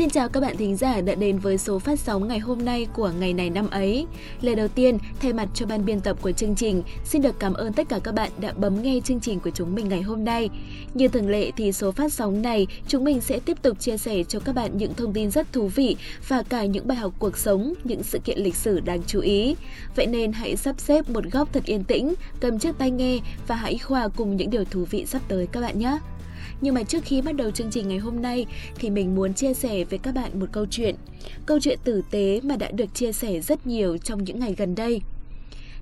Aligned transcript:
Xin 0.00 0.10
chào 0.10 0.28
các 0.28 0.40
bạn 0.40 0.56
thính 0.56 0.76
giả 0.76 1.00
đã 1.00 1.14
đến 1.14 1.38
với 1.38 1.58
số 1.58 1.78
phát 1.78 2.00
sóng 2.00 2.28
ngày 2.28 2.38
hôm 2.38 2.64
nay 2.64 2.86
của 2.94 3.12
ngày 3.20 3.32
này 3.32 3.50
năm 3.50 3.70
ấy. 3.70 4.06
Lời 4.40 4.54
đầu 4.54 4.68
tiên, 4.68 4.98
thay 5.20 5.32
mặt 5.32 5.48
cho 5.54 5.66
ban 5.66 5.84
biên 5.84 6.00
tập 6.00 6.16
của 6.22 6.32
chương 6.32 6.54
trình, 6.54 6.82
xin 7.04 7.22
được 7.22 7.38
cảm 7.38 7.54
ơn 7.54 7.72
tất 7.72 7.88
cả 7.88 7.98
các 8.04 8.14
bạn 8.14 8.30
đã 8.40 8.52
bấm 8.52 8.82
nghe 8.82 9.00
chương 9.04 9.20
trình 9.20 9.40
của 9.40 9.50
chúng 9.50 9.74
mình 9.74 9.88
ngày 9.88 10.02
hôm 10.02 10.24
nay. 10.24 10.48
Như 10.94 11.08
thường 11.08 11.28
lệ 11.28 11.50
thì 11.56 11.72
số 11.72 11.92
phát 11.92 12.12
sóng 12.12 12.42
này, 12.42 12.66
chúng 12.88 13.04
mình 13.04 13.20
sẽ 13.20 13.38
tiếp 13.38 13.62
tục 13.62 13.80
chia 13.80 13.98
sẻ 13.98 14.24
cho 14.28 14.40
các 14.40 14.54
bạn 14.54 14.76
những 14.76 14.94
thông 14.94 15.12
tin 15.12 15.30
rất 15.30 15.52
thú 15.52 15.68
vị 15.68 15.96
và 16.28 16.42
cả 16.42 16.64
những 16.64 16.88
bài 16.88 16.98
học 16.98 17.12
cuộc 17.18 17.36
sống, 17.38 17.74
những 17.84 18.02
sự 18.02 18.18
kiện 18.18 18.38
lịch 18.38 18.56
sử 18.56 18.80
đáng 18.80 19.02
chú 19.06 19.20
ý. 19.20 19.56
Vậy 19.96 20.06
nên 20.06 20.32
hãy 20.32 20.56
sắp 20.56 20.80
xếp 20.80 21.10
một 21.10 21.24
góc 21.32 21.48
thật 21.52 21.64
yên 21.64 21.84
tĩnh, 21.84 22.14
cầm 22.40 22.58
chiếc 22.58 22.78
tai 22.78 22.90
nghe 22.90 23.18
và 23.46 23.54
hãy 23.54 23.78
hòa 23.84 24.08
cùng 24.16 24.36
những 24.36 24.50
điều 24.50 24.64
thú 24.64 24.84
vị 24.90 25.06
sắp 25.06 25.22
tới 25.28 25.46
các 25.46 25.60
bạn 25.60 25.78
nhé. 25.78 25.98
Nhưng 26.60 26.74
mà 26.74 26.82
trước 26.82 27.04
khi 27.04 27.22
bắt 27.22 27.36
đầu 27.36 27.50
chương 27.50 27.70
trình 27.70 27.88
ngày 27.88 27.98
hôm 27.98 28.22
nay 28.22 28.46
thì 28.74 28.90
mình 28.90 29.14
muốn 29.14 29.34
chia 29.34 29.54
sẻ 29.54 29.84
với 29.84 29.98
các 29.98 30.14
bạn 30.14 30.40
một 30.40 30.46
câu 30.52 30.66
chuyện. 30.70 30.94
Câu 31.46 31.60
chuyện 31.60 31.78
tử 31.84 32.02
tế 32.10 32.40
mà 32.42 32.56
đã 32.56 32.70
được 32.70 32.94
chia 32.94 33.12
sẻ 33.12 33.40
rất 33.40 33.66
nhiều 33.66 33.96
trong 33.98 34.24
những 34.24 34.40
ngày 34.40 34.54
gần 34.58 34.74
đây. 34.74 35.00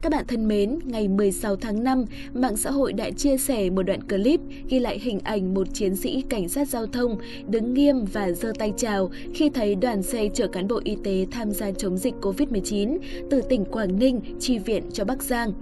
Các 0.03 0.13
bạn 0.13 0.25
thân 0.29 0.49
mến, 0.49 0.79
ngày 0.85 1.09
16 1.09 1.57
tháng 1.57 1.85
5, 1.85 2.05
mạng 2.35 2.57
xã 2.57 2.71
hội 2.71 2.93
đã 2.93 3.11
chia 3.11 3.37
sẻ 3.37 3.71
một 3.71 3.83
đoạn 3.83 4.09
clip 4.09 4.41
ghi 4.69 4.79
lại 4.79 4.99
hình 4.99 5.21
ảnh 5.21 5.55
một 5.55 5.67
chiến 5.75 5.97
sĩ 5.97 6.23
cảnh 6.29 6.49
sát 6.49 6.69
giao 6.69 6.87
thông 6.87 7.19
đứng 7.49 7.75
nghiêm 7.75 8.05
và 8.05 8.31
giơ 8.31 8.53
tay 8.59 8.73
chào 8.77 9.11
khi 9.35 9.51
thấy 9.51 9.75
đoàn 9.75 10.03
xe 10.03 10.29
chở 10.35 10.47
cán 10.47 10.69
bộ 10.69 10.81
y 10.85 10.97
tế 11.05 11.27
tham 11.31 11.53
gia 11.53 11.71
chống 11.71 11.97
dịch 11.97 12.15
COVID-19 12.21 12.99
từ 13.31 13.41
tỉnh 13.49 13.65
Quảng 13.65 13.99
Ninh 13.99 14.21
chi 14.41 14.59
viện 14.59 14.83
cho 14.93 15.05
Bắc 15.05 15.23
Giang. 15.23 15.53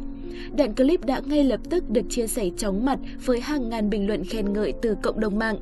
Đoạn 0.57 0.75
clip 0.75 1.05
đã 1.05 1.21
ngay 1.27 1.45
lập 1.45 1.61
tức 1.71 1.91
được 1.91 2.03
chia 2.09 2.27
sẻ 2.27 2.51
chóng 2.57 2.85
mặt 2.85 2.99
với 3.25 3.41
hàng 3.41 3.69
ngàn 3.69 3.91
bình 3.91 4.07
luận 4.07 4.25
khen 4.25 4.53
ngợi 4.53 4.73
từ 4.83 4.97
cộng 5.03 5.21
đồng 5.21 5.39
mạng. 5.39 5.59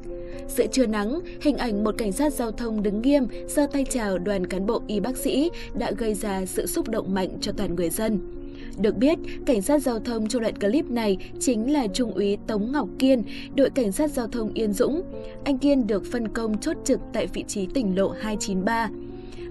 Giữa 0.48 0.66
trưa 0.66 0.86
nắng, 0.86 1.20
hình 1.40 1.56
ảnh 1.56 1.84
một 1.84 1.94
cảnh 1.98 2.12
sát 2.12 2.32
giao 2.32 2.52
thông 2.52 2.82
đứng 2.82 3.02
nghiêm, 3.02 3.26
giơ 3.48 3.66
tay 3.72 3.84
chào 3.90 4.18
đoàn 4.18 4.46
cán 4.46 4.66
bộ 4.66 4.82
y 4.86 5.00
bác 5.00 5.16
sĩ 5.16 5.50
đã 5.74 5.90
gây 5.98 6.14
ra 6.14 6.46
sự 6.46 6.66
xúc 6.66 6.88
động 6.88 7.14
mạnh 7.14 7.28
cho 7.40 7.52
toàn 7.52 7.74
người 7.74 7.90
dân. 7.90 8.20
Được 8.78 8.96
biết, 8.96 9.18
cảnh 9.46 9.62
sát 9.62 9.82
giao 9.82 9.98
thông 9.98 10.28
trong 10.28 10.42
đoạn 10.42 10.58
clip 10.58 10.90
này 10.90 11.18
chính 11.40 11.72
là 11.72 11.86
Trung 11.86 12.12
úy 12.12 12.36
Tống 12.46 12.72
Ngọc 12.72 12.88
Kiên, 12.98 13.22
đội 13.54 13.70
cảnh 13.70 13.92
sát 13.92 14.10
giao 14.10 14.26
thông 14.26 14.52
Yên 14.54 14.72
Dũng. 14.72 15.02
Anh 15.44 15.58
Kiên 15.58 15.86
được 15.86 16.04
phân 16.12 16.28
công 16.28 16.58
chốt 16.58 16.76
trực 16.84 17.00
tại 17.12 17.26
vị 17.26 17.44
trí 17.48 17.66
tỉnh 17.66 17.96
lộ 17.96 18.08
293. 18.08 18.88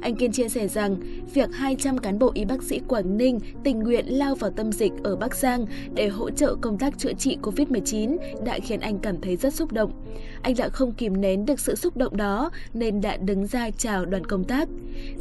Anh 0.03 0.15
Kiên 0.15 0.31
chia 0.31 0.49
sẻ 0.49 0.67
rằng, 0.67 0.95
việc 1.33 1.49
200 1.53 1.97
cán 1.97 2.19
bộ 2.19 2.31
y 2.33 2.45
bác 2.45 2.63
sĩ 2.63 2.79
Quảng 2.87 3.17
Ninh 3.17 3.39
tình 3.63 3.79
nguyện 3.79 4.05
lao 4.07 4.35
vào 4.35 4.51
tâm 4.51 4.71
dịch 4.71 4.91
ở 5.03 5.15
Bắc 5.15 5.35
Giang 5.35 5.65
để 5.95 6.07
hỗ 6.07 6.29
trợ 6.29 6.55
công 6.61 6.77
tác 6.77 6.97
chữa 6.97 7.13
trị 7.13 7.37
COVID-19 7.41 8.17
đã 8.45 8.59
khiến 8.63 8.79
anh 8.79 8.99
cảm 8.99 9.21
thấy 9.21 9.35
rất 9.35 9.53
xúc 9.53 9.71
động. 9.71 9.91
Anh 10.41 10.55
đã 10.57 10.69
không 10.69 10.91
kìm 10.91 11.21
nén 11.21 11.45
được 11.45 11.59
sự 11.59 11.75
xúc 11.75 11.97
động 11.97 12.17
đó 12.17 12.51
nên 12.73 13.01
đã 13.01 13.17
đứng 13.17 13.47
ra 13.47 13.69
chào 13.69 14.05
đoàn 14.05 14.25
công 14.25 14.43
tác. 14.43 14.67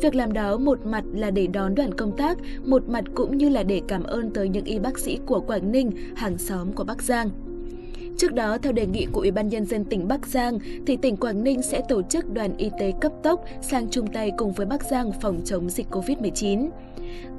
Việc 0.01 0.15
làm 0.15 0.33
đó 0.33 0.57
một 0.57 0.87
mặt 0.87 1.05
là 1.15 1.31
để 1.31 1.47
đón 1.47 1.75
đoàn 1.75 1.95
công 1.95 2.17
tác, 2.17 2.39
một 2.65 2.89
mặt 2.89 3.05
cũng 3.15 3.39
như 3.39 3.49
là 3.49 3.63
để 3.63 3.81
cảm 3.89 4.03
ơn 4.03 4.31
tới 4.31 4.49
những 4.49 4.65
y 4.65 4.79
bác 4.79 4.99
sĩ 4.99 5.19
của 5.27 5.41
Quảng 5.41 5.73
Ninh, 5.73 5.91
hàng 6.17 6.39
xóm 6.39 6.73
của 6.73 6.85
Bắc 6.85 7.03
Giang. 7.03 7.52
Trước 8.17 8.35
đó, 8.35 8.59
theo 8.59 8.73
đề 8.73 8.87
nghị 8.87 9.07
của 9.13 9.21
Ủy 9.21 9.31
ban 9.31 9.49
Nhân 9.49 9.65
dân 9.65 9.85
tỉnh 9.85 10.09
Bắc 10.09 10.27
Giang, 10.27 10.59
thì 10.87 10.97
tỉnh 10.97 11.17
Quảng 11.17 11.45
Ninh 11.45 11.63
sẽ 11.63 11.83
tổ 11.89 12.03
chức 12.03 12.33
đoàn 12.33 12.57
y 12.57 12.71
tế 12.79 12.93
cấp 13.01 13.13
tốc 13.23 13.45
sang 13.63 13.89
chung 13.91 14.07
tay 14.07 14.31
cùng 14.37 14.53
với 14.53 14.67
Bắc 14.67 14.83
Giang 14.85 15.13
phòng 15.21 15.41
chống 15.45 15.71
dịch 15.71 15.87
COVID-19. 15.91 16.69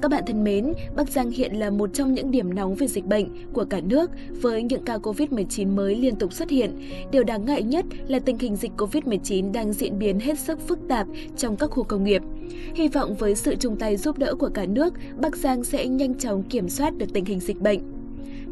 Các 0.02 0.10
bạn 0.10 0.22
thân 0.26 0.44
mến, 0.44 0.72
Bắc 0.96 1.08
Giang 1.08 1.30
hiện 1.30 1.54
là 1.54 1.70
một 1.70 1.90
trong 1.94 2.14
những 2.14 2.30
điểm 2.30 2.54
nóng 2.54 2.74
về 2.74 2.86
dịch 2.86 3.04
bệnh 3.04 3.52
của 3.52 3.64
cả 3.64 3.80
nước 3.80 4.10
với 4.42 4.62
những 4.62 4.84
ca 4.84 4.96
COVID-19 4.96 5.74
mới 5.74 5.96
liên 5.96 6.16
tục 6.16 6.32
xuất 6.32 6.50
hiện. 6.50 6.78
Điều 7.10 7.24
đáng 7.24 7.44
ngại 7.44 7.62
nhất 7.62 7.84
là 8.08 8.18
tình 8.18 8.38
hình 8.38 8.56
dịch 8.56 8.72
COVID-19 8.76 9.52
đang 9.52 9.72
diễn 9.72 9.98
biến 9.98 10.20
hết 10.20 10.38
sức 10.38 10.68
phức 10.68 10.78
tạp 10.88 11.06
trong 11.36 11.56
các 11.56 11.70
khu 11.70 11.82
công 11.82 12.04
nghiệp. 12.04 12.22
Hy 12.74 12.88
vọng 12.88 13.14
với 13.14 13.34
sự 13.34 13.56
chung 13.56 13.76
tay 13.76 13.96
giúp 13.96 14.18
đỡ 14.18 14.34
của 14.34 14.50
cả 14.54 14.66
nước, 14.66 14.94
Bắc 15.20 15.36
Giang 15.36 15.64
sẽ 15.64 15.86
nhanh 15.86 16.14
chóng 16.14 16.42
kiểm 16.42 16.68
soát 16.68 16.98
được 16.98 17.12
tình 17.12 17.24
hình 17.24 17.40
dịch 17.40 17.60
bệnh. 17.60 17.93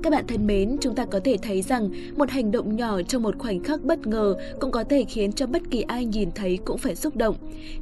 Các 0.02 0.10
bạn 0.10 0.26
thân 0.26 0.46
mến, 0.46 0.76
chúng 0.80 0.94
ta 0.94 1.06
có 1.06 1.20
thể 1.24 1.36
thấy 1.42 1.62
rằng 1.62 1.90
một 2.16 2.30
hành 2.30 2.50
động 2.50 2.76
nhỏ 2.76 3.02
trong 3.02 3.22
một 3.22 3.38
khoảnh 3.38 3.62
khắc 3.62 3.82
bất 3.82 4.06
ngờ 4.06 4.34
cũng 4.60 4.70
có 4.70 4.84
thể 4.84 5.04
khiến 5.08 5.32
cho 5.32 5.46
bất 5.46 5.62
kỳ 5.70 5.82
ai 5.82 6.04
nhìn 6.04 6.30
thấy 6.34 6.58
cũng 6.64 6.78
phải 6.78 6.96
xúc 6.96 7.16
động. 7.16 7.36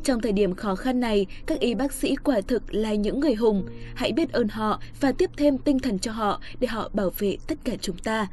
Trong 0.04 0.20
thời 0.20 0.32
điểm 0.32 0.54
khó 0.54 0.74
khăn 0.74 1.00
này, 1.00 1.26
các 1.46 1.60
y 1.60 1.74
bác 1.74 1.92
sĩ 1.92 2.16
quả 2.16 2.40
thực 2.40 2.74
là 2.74 2.94
những 2.94 3.20
người 3.20 3.34
hùng. 3.34 3.66
Hãy 3.94 4.12
biết 4.12 4.32
ơn 4.32 4.48
họ 4.48 4.80
và 5.00 5.12
tiếp 5.12 5.30
thêm 5.36 5.58
tinh 5.58 5.78
thần 5.78 5.98
cho 5.98 6.12
họ 6.12 6.40
để 6.60 6.68
họ 6.68 6.90
bảo 6.92 7.10
vệ 7.18 7.36
tất 7.46 7.58
cả 7.64 7.72
chúng 7.80 7.98
ta. 7.98 8.28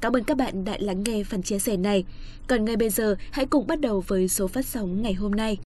Cảm 0.00 0.16
ơn 0.16 0.24
các 0.24 0.36
bạn 0.36 0.64
đã 0.64 0.76
lắng 0.80 1.04
nghe 1.06 1.24
phần 1.24 1.42
chia 1.42 1.58
sẻ 1.58 1.76
này. 1.76 2.04
Còn 2.46 2.64
ngay 2.64 2.76
bây 2.76 2.90
giờ, 2.90 3.16
hãy 3.30 3.46
cùng 3.46 3.66
bắt 3.66 3.80
đầu 3.80 4.04
với 4.06 4.28
số 4.28 4.48
phát 4.48 4.66
sóng 4.66 5.02
ngày 5.02 5.14
hôm 5.14 5.32
nay. 5.32 5.58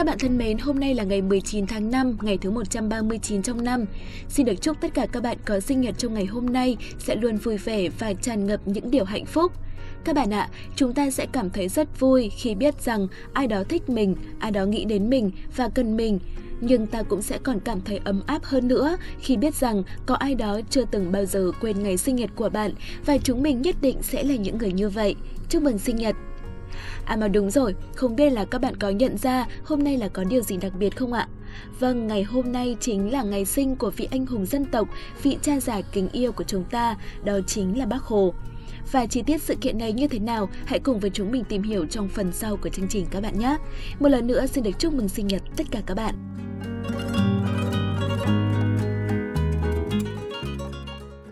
Các 0.00 0.06
bạn 0.06 0.18
thân 0.18 0.38
mến, 0.38 0.58
hôm 0.58 0.80
nay 0.80 0.94
là 0.94 1.04
ngày 1.04 1.22
19 1.22 1.66
tháng 1.66 1.90
5, 1.90 2.16
ngày 2.22 2.38
thứ 2.38 2.50
139 2.50 3.42
trong 3.42 3.64
năm. 3.64 3.84
Xin 4.28 4.46
được 4.46 4.54
chúc 4.62 4.80
tất 4.80 4.94
cả 4.94 5.06
các 5.12 5.22
bạn 5.22 5.36
có 5.44 5.60
sinh 5.60 5.80
nhật 5.80 5.94
trong 5.98 6.14
ngày 6.14 6.24
hôm 6.24 6.46
nay 6.46 6.76
sẽ 6.98 7.14
luôn 7.14 7.36
vui 7.36 7.56
vẻ 7.56 7.88
và 7.98 8.12
tràn 8.12 8.46
ngập 8.46 8.60
những 8.64 8.90
điều 8.90 9.04
hạnh 9.04 9.26
phúc. 9.26 9.52
Các 10.04 10.14
bạn 10.14 10.30
ạ, 10.30 10.48
chúng 10.76 10.94
ta 10.94 11.10
sẽ 11.10 11.26
cảm 11.32 11.50
thấy 11.50 11.68
rất 11.68 12.00
vui 12.00 12.30
khi 12.36 12.54
biết 12.54 12.82
rằng 12.82 13.06
ai 13.32 13.46
đó 13.46 13.64
thích 13.68 13.88
mình, 13.88 14.16
ai 14.38 14.50
đó 14.50 14.64
nghĩ 14.64 14.84
đến 14.84 15.10
mình 15.10 15.30
và 15.56 15.68
cần 15.68 15.96
mình. 15.96 16.18
Nhưng 16.60 16.86
ta 16.86 17.02
cũng 17.02 17.22
sẽ 17.22 17.38
còn 17.42 17.60
cảm 17.60 17.80
thấy 17.80 18.00
ấm 18.04 18.22
áp 18.26 18.44
hơn 18.44 18.68
nữa 18.68 18.96
khi 19.20 19.36
biết 19.36 19.54
rằng 19.54 19.82
có 20.06 20.14
ai 20.14 20.34
đó 20.34 20.60
chưa 20.70 20.84
từng 20.90 21.12
bao 21.12 21.24
giờ 21.24 21.50
quên 21.60 21.82
ngày 21.82 21.96
sinh 21.96 22.16
nhật 22.16 22.30
của 22.36 22.48
bạn 22.48 22.72
và 23.06 23.18
chúng 23.18 23.42
mình 23.42 23.62
nhất 23.62 23.76
định 23.80 23.96
sẽ 24.02 24.22
là 24.22 24.34
những 24.34 24.58
người 24.58 24.72
như 24.72 24.88
vậy. 24.88 25.14
Chúc 25.48 25.62
mừng 25.62 25.78
sinh 25.78 25.96
nhật! 25.96 26.16
À 27.04 27.16
mà 27.16 27.28
đúng 27.28 27.50
rồi, 27.50 27.74
không 27.94 28.16
biết 28.16 28.30
là 28.30 28.44
các 28.44 28.60
bạn 28.60 28.76
có 28.76 28.90
nhận 28.90 29.18
ra 29.18 29.46
hôm 29.64 29.84
nay 29.84 29.96
là 29.96 30.08
có 30.08 30.24
điều 30.24 30.42
gì 30.42 30.56
đặc 30.56 30.72
biệt 30.78 30.96
không 30.96 31.12
ạ? 31.12 31.28
Vâng, 31.80 32.06
ngày 32.06 32.22
hôm 32.22 32.52
nay 32.52 32.76
chính 32.80 33.12
là 33.12 33.22
ngày 33.22 33.44
sinh 33.44 33.76
của 33.76 33.90
vị 33.90 34.08
anh 34.10 34.26
hùng 34.26 34.46
dân 34.46 34.64
tộc, 34.64 34.88
vị 35.22 35.38
cha 35.42 35.60
già 35.60 35.80
kính 35.80 36.08
yêu 36.12 36.32
của 36.32 36.44
chúng 36.44 36.64
ta, 36.64 36.96
đó 37.24 37.38
chính 37.46 37.78
là 37.78 37.86
Bác 37.86 38.02
Hồ. 38.02 38.34
Và 38.92 39.06
chi 39.06 39.22
tiết 39.22 39.42
sự 39.42 39.54
kiện 39.60 39.78
này 39.78 39.92
như 39.92 40.08
thế 40.08 40.18
nào, 40.18 40.48
hãy 40.64 40.78
cùng 40.78 41.00
với 41.00 41.10
chúng 41.10 41.32
mình 41.32 41.44
tìm 41.44 41.62
hiểu 41.62 41.86
trong 41.86 42.08
phần 42.08 42.32
sau 42.32 42.56
của 42.56 42.68
chương 42.68 42.88
trình 42.88 43.06
các 43.10 43.22
bạn 43.22 43.38
nhé. 43.38 43.56
Một 44.00 44.08
lần 44.08 44.26
nữa 44.26 44.46
xin 44.46 44.64
được 44.64 44.78
chúc 44.78 44.94
mừng 44.94 45.08
sinh 45.08 45.26
nhật 45.26 45.42
tất 45.56 45.66
cả 45.70 45.80
các 45.86 45.94
bạn. 45.94 46.29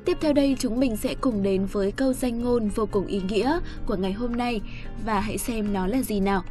Tiếp 0.09 0.19
theo 0.21 0.33
đây 0.33 0.57
chúng 0.59 0.81
mình 0.81 0.97
sẽ 0.97 1.15
cùng 1.21 1.43
đến 1.43 1.67
với 1.67 1.93
câu 1.93 2.13
danh 2.13 2.41
ngôn 2.43 2.69
vô 2.69 2.89
cùng 2.91 3.07
ý 3.07 3.21
nghĩa 3.29 3.59
của 3.87 3.97
ngày 3.97 4.13
hôm 4.13 4.37
nay 4.37 4.61
và 5.05 5.21
hãy 5.21 5.39
xem 5.39 5.73
nó 5.73 5.87
là 5.87 6.03
gì 6.03 6.21
nào. 6.21 6.43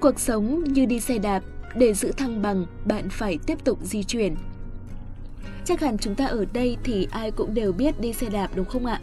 Cuộc 0.00 0.20
sống 0.20 0.64
như 0.64 0.86
đi 0.86 1.00
xe 1.00 1.18
đạp, 1.18 1.42
để 1.76 1.94
giữ 1.94 2.12
thăng 2.12 2.42
bằng, 2.42 2.66
bạn 2.84 3.08
phải 3.10 3.38
tiếp 3.46 3.64
tục 3.64 3.78
di 3.82 4.02
chuyển. 4.02 4.34
Chắc 5.64 5.80
hẳn 5.80 5.98
chúng 5.98 6.14
ta 6.14 6.26
ở 6.26 6.44
đây 6.52 6.76
thì 6.84 7.06
ai 7.10 7.30
cũng 7.30 7.54
đều 7.54 7.72
biết 7.72 8.00
đi 8.00 8.12
xe 8.12 8.28
đạp 8.28 8.50
đúng 8.54 8.66
không 8.66 8.86
ạ? 8.86 9.00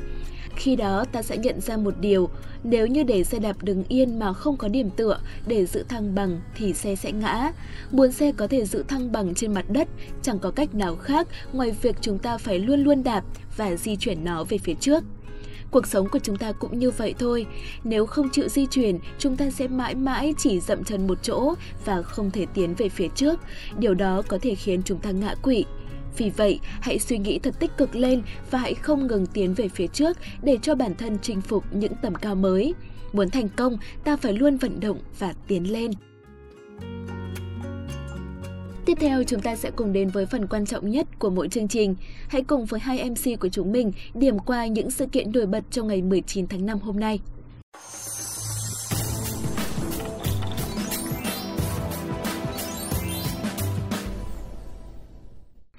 Khi 0.56 0.76
đó 0.76 1.06
ta 1.12 1.22
sẽ 1.22 1.38
nhận 1.38 1.62
ra 1.62 1.78
một 1.78 1.94
điều, 2.00 2.30
nếu 2.64 2.88
như 2.88 3.04
để 3.04 3.24
xe 3.24 3.40
đạp 3.40 3.64
đứng 3.64 3.84
yên 3.88 4.20
mà 4.20 4.34
không 4.34 4.58
có 4.58 4.68
điểm 4.68 4.90
tựa 4.90 5.20
để 5.48 5.66
giữ 5.66 5.84
thăng 5.90 6.16
bằng 6.16 6.42
thì 6.56 6.74
xe 6.74 6.96
sẽ 6.96 7.12
ngã. 7.12 7.52
Muốn 7.92 8.12
xe 8.12 8.32
có 8.32 8.48
thể 8.48 8.66
giữ 8.66 8.84
thăng 8.88 9.12
bằng 9.12 9.34
trên 9.36 9.54
mặt 9.54 9.66
đất, 9.70 9.88
chẳng 10.22 10.40
có 10.40 10.52
cách 10.52 10.76
nào 10.76 10.96
khác 10.96 11.28
ngoài 11.54 11.72
việc 11.82 11.96
chúng 12.02 12.20
ta 12.20 12.38
phải 12.38 12.60
luôn 12.60 12.84
luôn 12.84 13.04
đạp 13.04 13.24
và 13.58 13.76
di 13.76 13.96
chuyển 13.96 14.24
nó 14.24 14.44
về 14.44 14.58
phía 14.58 14.74
trước. 14.74 15.04
Cuộc 15.72 15.88
sống 15.88 16.10
của 16.10 16.20
chúng 16.20 16.38
ta 16.38 16.52
cũng 16.52 16.80
như 16.80 16.92
vậy 16.92 17.14
thôi. 17.20 17.46
Nếu 17.84 18.06
không 18.06 18.30
chịu 18.30 18.48
di 18.50 18.66
chuyển, 18.66 19.00
chúng 19.20 19.38
ta 19.38 19.50
sẽ 19.50 19.68
mãi 19.68 19.96
mãi 19.96 20.34
chỉ 20.38 20.60
dậm 20.60 20.84
chân 20.84 21.08
một 21.08 21.18
chỗ 21.24 21.54
và 21.86 22.02
không 22.02 22.32
thể 22.32 22.46
tiến 22.54 22.76
về 22.78 22.90
phía 22.90 23.08
trước. 23.16 23.40
Điều 23.78 23.94
đó 23.94 24.22
có 24.28 24.38
thể 24.42 24.56
khiến 24.56 24.82
chúng 24.86 25.00
ta 25.00 25.12
ngã 25.12 25.36
quỵ. 25.42 25.66
Vì 26.18 26.30
vậy, 26.30 26.60
hãy 26.64 27.00
suy 27.00 27.18
nghĩ 27.18 27.40
thật 27.40 27.56
tích 27.60 27.72
cực 27.78 27.96
lên 27.96 28.22
và 28.52 28.60
hãy 28.60 28.74
không 28.74 29.08
ngừng 29.08 29.26
tiến 29.26 29.54
về 29.54 29.68
phía 29.68 29.88
trước 29.88 30.18
để 30.44 30.58
cho 30.62 30.76
bản 30.76 30.96
thân 30.96 31.18
chinh 31.22 31.42
phục 31.42 31.64
những 31.72 31.94
tầm 32.02 32.16
cao 32.16 32.36
mới. 32.36 32.74
Muốn 33.14 33.30
thành 33.30 33.50
công, 33.50 33.78
ta 34.04 34.18
phải 34.18 34.34
luôn 34.34 34.58
vận 34.58 34.80
động 34.80 35.00
và 35.20 35.34
tiến 35.48 35.72
lên. 35.72 35.92
Tiếp 38.86 38.98
theo, 39.00 39.24
chúng 39.24 39.42
ta 39.42 39.56
sẽ 39.56 39.72
cùng 39.76 39.94
đến 39.94 40.10
với 40.10 40.26
phần 40.26 40.48
quan 40.48 40.66
trọng 40.66 40.90
nhất 40.90 41.08
của 41.20 41.30
mỗi 41.30 41.50
chương 41.50 41.68
trình. 41.68 41.96
Hãy 42.28 42.42
cùng 42.42 42.66
với 42.66 42.80
hai 42.80 43.10
MC 43.10 43.40
của 43.40 43.50
chúng 43.50 43.72
mình 43.72 43.92
điểm 44.14 44.40
qua 44.40 44.68
những 44.68 44.92
sự 44.92 45.06
kiện 45.06 45.32
nổi 45.32 45.46
bật 45.46 45.64
trong 45.72 45.88
ngày 45.88 46.02
19 46.02 46.48
tháng 46.48 46.66
5 46.66 46.80
hôm 46.80 47.00
nay. 47.00 47.20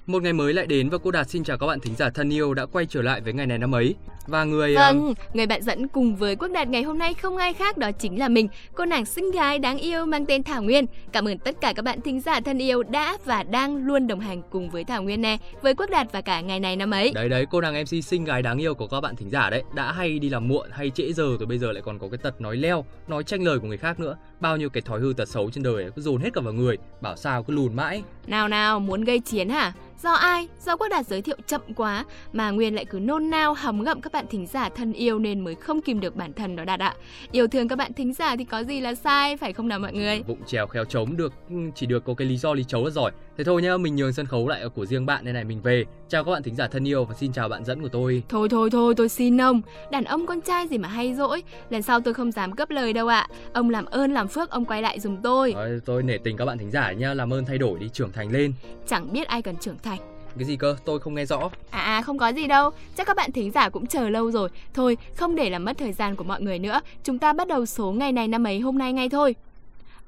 Một 0.07 0.23
ngày 0.23 0.33
mới 0.33 0.53
lại 0.53 0.67
đến 0.67 0.89
và 0.89 0.97
cô 0.97 1.11
Đạt 1.11 1.29
xin 1.29 1.43
chào 1.43 1.57
các 1.57 1.67
bạn 1.67 1.79
thính 1.79 1.95
giả 1.95 2.09
thân 2.09 2.33
yêu 2.33 2.53
đã 2.53 2.65
quay 2.65 2.85
trở 2.85 3.01
lại 3.01 3.21
với 3.21 3.33
ngày 3.33 3.45
này 3.45 3.57
năm 3.57 3.75
ấy. 3.75 3.95
Và 4.27 4.43
người 4.43 4.75
Vâng, 4.75 5.05
um... 5.05 5.13
người 5.33 5.45
bạn 5.45 5.61
dẫn 5.61 5.87
cùng 5.87 6.15
với 6.15 6.35
Quốc 6.35 6.47
Đạt 6.53 6.67
ngày 6.67 6.83
hôm 6.83 6.97
nay 6.97 7.13
không 7.13 7.37
ai 7.37 7.53
khác 7.53 7.77
đó 7.77 7.91
chính 7.91 8.19
là 8.19 8.29
mình, 8.29 8.47
cô 8.75 8.85
nàng 8.85 9.05
xinh 9.05 9.31
gái 9.31 9.59
đáng 9.59 9.77
yêu 9.77 10.05
mang 10.05 10.25
tên 10.25 10.43
Thảo 10.43 10.63
Nguyên. 10.63 10.85
Cảm 11.11 11.27
ơn 11.27 11.37
tất 11.37 11.61
cả 11.61 11.73
các 11.75 11.85
bạn 11.85 12.01
thính 12.01 12.21
giả 12.21 12.39
thân 12.39 12.61
yêu 12.61 12.83
đã 12.83 13.17
và 13.25 13.43
đang 13.43 13.75
luôn 13.87 14.07
đồng 14.07 14.19
hành 14.19 14.41
cùng 14.49 14.69
với 14.69 14.83
Thảo 14.83 15.03
Nguyên 15.03 15.21
nè, 15.21 15.37
với 15.61 15.73
Quốc 15.75 15.89
Đạt 15.89 16.07
và 16.11 16.21
cả 16.21 16.41
ngày 16.41 16.59
này 16.59 16.75
năm 16.75 16.91
ấy. 16.91 17.11
Đấy 17.15 17.29
đấy, 17.29 17.45
cô 17.51 17.61
nàng 17.61 17.81
MC 17.81 18.03
xinh 18.03 18.25
gái 18.25 18.41
đáng 18.41 18.57
yêu 18.57 18.73
của 18.73 18.87
các 18.87 19.01
bạn 19.01 19.15
thính 19.15 19.29
giả 19.29 19.49
đấy, 19.49 19.63
đã 19.75 19.91
hay 19.91 20.19
đi 20.19 20.29
làm 20.29 20.47
muộn 20.47 20.69
hay 20.71 20.89
trễ 20.89 21.13
giờ 21.13 21.23
rồi 21.39 21.45
bây 21.45 21.57
giờ 21.57 21.71
lại 21.71 21.81
còn 21.85 21.99
có 21.99 22.07
cái 22.11 22.17
tật 22.17 22.41
nói 22.41 22.57
leo, 22.57 22.85
nói 23.07 23.23
tranh 23.23 23.43
lời 23.43 23.59
của 23.59 23.67
người 23.67 23.77
khác 23.77 23.99
nữa. 23.99 24.17
Bao 24.39 24.57
nhiêu 24.57 24.69
cái 24.69 24.81
thói 24.81 24.99
hư 24.99 25.13
tật 25.17 25.29
xấu 25.29 25.51
trên 25.51 25.63
đời 25.63 25.83
ấy, 25.83 25.91
cứ 25.95 26.01
dồn 26.01 26.21
hết 26.21 26.29
cả 26.33 26.41
vào 26.41 26.53
người, 26.53 26.77
bảo 27.01 27.15
sao 27.15 27.43
cứ 27.43 27.53
lùn 27.53 27.75
mãi. 27.75 28.03
Nào 28.27 28.47
nào, 28.47 28.79
muốn 28.79 29.03
gây 29.03 29.19
chiến 29.19 29.49
hả? 29.49 29.73
Do 30.03 30.11
ai? 30.11 30.47
Do 30.65 30.77
Quốc 30.77 30.87
Đạt 30.87 31.05
giới 31.05 31.21
thiệu 31.21 31.35
chậm 31.47 31.61
quá 31.75 32.05
mà 32.33 32.51
Nguyên 32.51 32.75
lại 32.75 32.85
cứ 32.85 32.99
nôn 32.99 33.29
nao 33.29 33.53
hầm 33.53 33.83
ngậm 33.83 34.01
các 34.01 34.11
bạn 34.13 34.25
thính 34.29 34.47
giả 34.47 34.69
thân 34.69 34.93
yêu 34.93 35.19
nên 35.19 35.39
mới 35.39 35.55
không 35.55 35.81
kìm 35.81 35.99
được 35.99 36.15
bản 36.15 36.33
thân 36.33 36.55
đó 36.55 36.65
Đạt 36.65 36.79
ạ. 36.79 36.95
Yêu 37.31 37.47
thương 37.47 37.67
các 37.67 37.75
bạn 37.75 37.93
thính 37.93 38.13
giả 38.13 38.35
thì 38.35 38.43
có 38.43 38.63
gì 38.63 38.81
là 38.81 38.95
sai 38.95 39.37
phải 39.37 39.53
không 39.53 39.67
nào 39.67 39.79
mọi 39.79 39.93
người? 39.93 40.23
Vụng 40.27 40.45
trèo 40.45 40.67
khéo 40.67 40.85
trống 40.85 41.17
được 41.17 41.33
ừ, 41.49 41.55
chỉ 41.75 41.85
được 41.85 42.05
có 42.05 42.13
cái 42.13 42.27
lý 42.27 42.37
do 42.37 42.53
lý 42.53 42.63
chấu 42.63 42.83
là 42.83 42.89
giỏi. 42.89 43.11
Thế 43.37 43.43
thôi 43.43 43.61
nhá, 43.61 43.77
mình 43.77 43.95
nhường 43.95 44.13
sân 44.13 44.25
khấu 44.25 44.47
lại 44.47 44.69
của 44.75 44.85
riêng 44.85 45.05
bạn 45.05 45.25
đây 45.25 45.33
này 45.33 45.43
mình 45.43 45.61
về. 45.61 45.85
Chào 46.09 46.23
các 46.23 46.31
bạn 46.31 46.43
thính 46.43 46.55
giả 46.55 46.67
thân 46.67 46.87
yêu 46.87 47.05
và 47.05 47.15
xin 47.15 47.33
chào 47.33 47.49
bạn 47.49 47.65
dẫn 47.65 47.81
của 47.81 47.87
tôi. 47.87 48.23
Thôi 48.29 48.49
thôi 48.49 48.69
thôi, 48.69 48.93
tôi 48.97 49.09
xin 49.09 49.41
ông. 49.41 49.61
Đàn 49.91 50.03
ông 50.03 50.25
con 50.25 50.41
trai 50.41 50.67
gì 50.67 50.77
mà 50.77 50.89
hay 50.89 51.13
dỗi. 51.13 51.43
Lần 51.69 51.81
sau 51.81 51.99
tôi 52.01 52.13
không 52.13 52.31
dám 52.31 52.55
cấp 52.55 52.69
lời 52.69 52.93
đâu 52.93 53.07
ạ. 53.07 53.27
Ông 53.53 53.69
làm 53.69 53.85
ơn 53.85 54.13
làm 54.13 54.27
phước 54.27 54.49
ông 54.49 54.65
quay 54.65 54.81
lại 54.81 54.99
dùng 54.99 55.17
tôi. 55.23 55.53
Rồi, 55.55 55.81
tôi 55.85 56.03
nể 56.03 56.17
tình 56.17 56.37
các 56.37 56.45
bạn 56.45 56.57
thính 56.57 56.71
giả 56.71 56.91
nhá, 56.91 57.13
làm 57.13 57.33
ơn 57.33 57.45
thay 57.45 57.57
đổi 57.57 57.79
đi 57.79 57.89
trưởng 57.89 58.11
thành 58.11 58.31
lên. 58.31 58.53
Chẳng 58.87 59.13
biết 59.13 59.27
ai 59.27 59.41
cần 59.41 59.55
trưởng 59.57 59.77
thành 59.83 59.92
cái 60.37 60.45
gì 60.45 60.55
cơ? 60.55 60.75
Tôi 60.85 60.99
không 60.99 61.15
nghe 61.15 61.25
rõ. 61.25 61.49
À, 61.69 61.79
à 61.79 62.01
không 62.01 62.17
có 62.17 62.27
gì 62.27 62.47
đâu. 62.47 62.71
Chắc 62.95 63.07
các 63.07 63.17
bạn 63.17 63.31
thính 63.31 63.51
giả 63.51 63.69
cũng 63.69 63.85
chờ 63.85 64.09
lâu 64.09 64.31
rồi. 64.31 64.49
Thôi, 64.73 64.97
không 65.15 65.35
để 65.35 65.49
làm 65.49 65.65
mất 65.65 65.77
thời 65.77 65.93
gian 65.93 66.15
của 66.15 66.23
mọi 66.23 66.41
người 66.41 66.59
nữa. 66.59 66.81
Chúng 67.03 67.19
ta 67.19 67.33
bắt 67.33 67.47
đầu 67.47 67.65
số 67.65 67.91
ngày 67.91 68.11
này 68.11 68.27
năm 68.27 68.47
ấy 68.47 68.59
hôm 68.59 68.77
nay 68.77 68.93
ngay 68.93 69.09
thôi. 69.09 69.35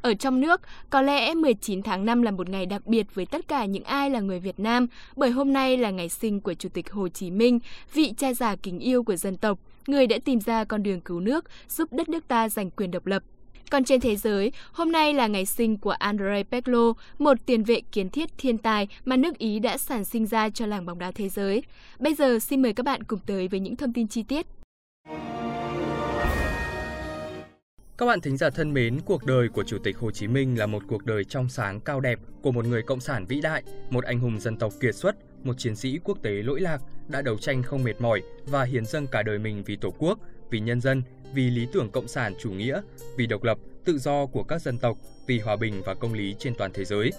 Ở 0.02 0.14
trong 0.14 0.42
nước, 0.42 0.62
có 0.90 1.02
lẽ 1.02 1.34
19 1.34 1.84
tháng 1.84 2.06
5 2.06 2.22
là 2.22 2.32
một 2.32 2.50
ngày 2.50 2.66
đặc 2.66 2.88
biệt 2.88 3.16
với 3.16 3.26
tất 3.26 3.48
cả 3.48 3.66
những 3.66 3.84
ai 3.84 4.10
là 4.10 4.20
người 4.20 4.40
Việt 4.40 4.60
Nam, 4.60 4.88
bởi 5.16 5.30
hôm 5.30 5.54
nay 5.54 5.78
là 5.78 5.92
ngày 5.92 6.10
sinh 6.10 6.40
của 6.40 6.54
Chủ 6.54 6.70
tịch 6.70 6.92
Hồ 6.92 7.08
Chí 7.08 7.32
Minh, 7.32 7.60
vị 7.94 8.14
cha 8.18 8.34
già 8.34 8.56
kính 8.56 8.80
yêu 8.80 9.04
của 9.04 9.16
dân 9.16 9.38
tộc, 9.38 9.60
người 9.88 10.08
đã 10.08 10.18
tìm 10.26 10.40
ra 10.40 10.64
con 10.64 10.84
đường 10.84 11.02
cứu 11.02 11.20
nước, 11.20 11.46
giúp 11.70 11.94
đất 11.94 12.10
nước 12.10 12.28
ta 12.28 12.50
giành 12.50 12.72
quyền 12.72 12.92
độc 12.92 13.06
lập. 13.06 13.24
Còn 13.72 13.84
trên 13.84 14.02
thế 14.02 14.16
giới, 14.16 14.52
hôm 14.72 14.92
nay 14.92 15.14
là 15.14 15.28
ngày 15.28 15.46
sinh 15.46 15.78
của 15.78 15.92
Andrei 15.92 16.44
Peklo, 16.44 16.94
một 17.20 17.38
tiền 17.46 17.64
vệ 17.64 17.82
kiến 17.92 18.10
thiết 18.10 18.30
thiên 18.38 18.58
tài 18.58 18.88
mà 19.06 19.18
nước 19.18 19.38
Ý 19.38 19.60
đã 19.60 19.78
sản 19.78 20.06
sinh 20.06 20.26
ra 20.26 20.50
cho 20.50 20.66
làng 20.66 20.86
bóng 20.86 21.00
đá 21.00 21.12
thế 21.12 21.30
giới. 21.30 21.64
Bây 22.00 22.14
giờ 22.14 22.40
xin 22.40 22.62
mời 22.62 22.74
các 22.74 22.86
bạn 22.86 23.04
cùng 23.04 23.20
tới 23.26 23.48
với 23.48 23.60
những 23.60 23.76
thông 23.76 23.94
tin 23.94 24.08
chi 24.08 24.24
tiết. 24.24 24.46
Các 27.98 28.06
bạn 28.06 28.22
thính 28.22 28.38
giả 28.38 28.50
thân 28.50 28.74
mến, 28.74 29.00
cuộc 29.06 29.26
đời 29.26 29.50
của 29.50 29.64
Chủ 29.64 29.78
tịch 29.84 29.98
Hồ 29.98 30.12
Chí 30.12 30.28
Minh 30.28 30.60
là 30.60 30.66
một 30.66 30.84
cuộc 30.88 31.06
đời 31.06 31.24
trong 31.24 31.50
sáng 31.50 31.80
cao 31.80 32.00
đẹp 32.00 32.20
của 32.42 32.52
một 32.52 32.66
người 32.66 32.82
cộng 32.82 33.00
sản 33.00 33.26
vĩ 33.26 33.42
đại, 33.42 33.64
một 33.90 34.04
anh 34.04 34.20
hùng 34.20 34.40
dân 34.40 34.58
tộc 34.58 34.74
kiệt 34.82 34.96
xuất, 34.96 35.16
một 35.44 35.54
chiến 35.58 35.76
sĩ 35.76 36.00
quốc 36.04 36.18
tế 36.24 36.32
lỗi 36.32 36.62
lạc, 36.62 36.82
đã 37.08 37.22
đấu 37.22 37.38
tranh 37.38 37.64
không 37.64 37.84
mệt 37.84 38.02
mỏi 38.02 38.22
và 38.46 38.64
hiến 38.64 38.86
dâng 38.86 39.08
cả 39.08 39.24
đời 39.24 39.40
mình 39.40 39.64
vì 39.66 39.76
Tổ 39.76 39.94
quốc, 39.98 40.20
vì 40.50 40.60
nhân 40.60 40.82
dân, 40.82 41.02
vì 41.36 41.50
lý 41.50 41.68
tưởng 41.74 41.90
cộng 41.90 42.08
sản 42.08 42.34
chủ 42.40 42.52
nghĩa, 42.52 42.82
vì 43.18 43.28
độc 43.28 43.44
lập, 43.44 43.58
tự 43.86 43.98
do 43.98 44.26
của 44.26 44.44
các 44.44 44.62
dân 44.62 44.78
tộc, 44.78 44.98
vì 45.28 45.40
hòa 45.40 45.56
bình 45.56 45.82
và 45.86 45.94
công 45.94 46.14
lý 46.14 46.36
trên 46.40 46.56
toàn 46.58 46.72
thế 46.74 46.86
giới. 46.86 47.12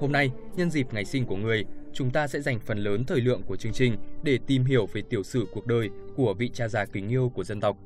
Hôm 0.00 0.12
nay, 0.12 0.30
nhân 0.56 0.70
dịp 0.70 0.86
ngày 0.92 1.04
sinh 1.04 1.24
của 1.24 1.36
người, 1.36 1.64
chúng 1.94 2.10
ta 2.10 2.26
sẽ 2.26 2.40
dành 2.40 2.60
phần 2.60 2.78
lớn 2.78 3.04
thời 3.04 3.20
lượng 3.20 3.42
của 3.46 3.56
chương 3.56 3.72
trình 3.72 3.96
để 4.22 4.38
tìm 4.46 4.64
hiểu 4.64 4.86
về 4.92 5.02
tiểu 5.10 5.22
sử 5.22 5.46
cuộc 5.52 5.66
đời 5.66 5.90
của 6.16 6.34
vị 6.34 6.50
cha 6.54 6.68
già 6.68 6.84
kính 6.84 7.08
yêu 7.08 7.32
của 7.34 7.44
dân 7.44 7.60
tộc. 7.60 7.76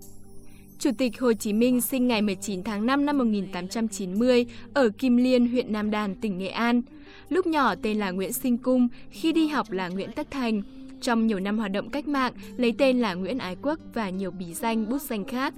Chủ 0.78 0.90
tịch 0.98 1.20
Hồ 1.20 1.32
Chí 1.32 1.52
Minh 1.52 1.80
sinh 1.80 2.08
ngày 2.08 2.22
19 2.22 2.62
tháng 2.62 2.86
5 2.86 3.06
năm 3.06 3.18
1890 3.18 4.46
ở 4.74 4.88
Kim 4.98 5.16
Liên, 5.16 5.48
huyện 5.48 5.72
Nam 5.72 5.90
Đàn, 5.90 6.14
tỉnh 6.14 6.38
Nghệ 6.38 6.48
An. 6.48 6.82
Lúc 7.28 7.46
nhỏ 7.46 7.74
tên 7.82 7.98
là 7.98 8.10
Nguyễn 8.10 8.32
Sinh 8.32 8.58
Cung, 8.58 8.88
khi 9.10 9.32
đi 9.32 9.48
học 9.48 9.70
là 9.70 9.88
Nguyễn 9.88 10.12
Tất 10.12 10.30
Thành. 10.30 10.62
Trong 11.00 11.26
nhiều 11.26 11.40
năm 11.40 11.58
hoạt 11.58 11.72
động 11.72 11.90
cách 11.90 12.08
mạng, 12.08 12.32
lấy 12.56 12.74
tên 12.78 13.00
là 13.00 13.14
Nguyễn 13.14 13.38
Ái 13.38 13.56
Quốc 13.62 13.78
và 13.94 14.10
nhiều 14.10 14.30
bí 14.30 14.54
danh, 14.54 14.88
bút 14.88 15.02
danh 15.02 15.24
khác. 15.24 15.54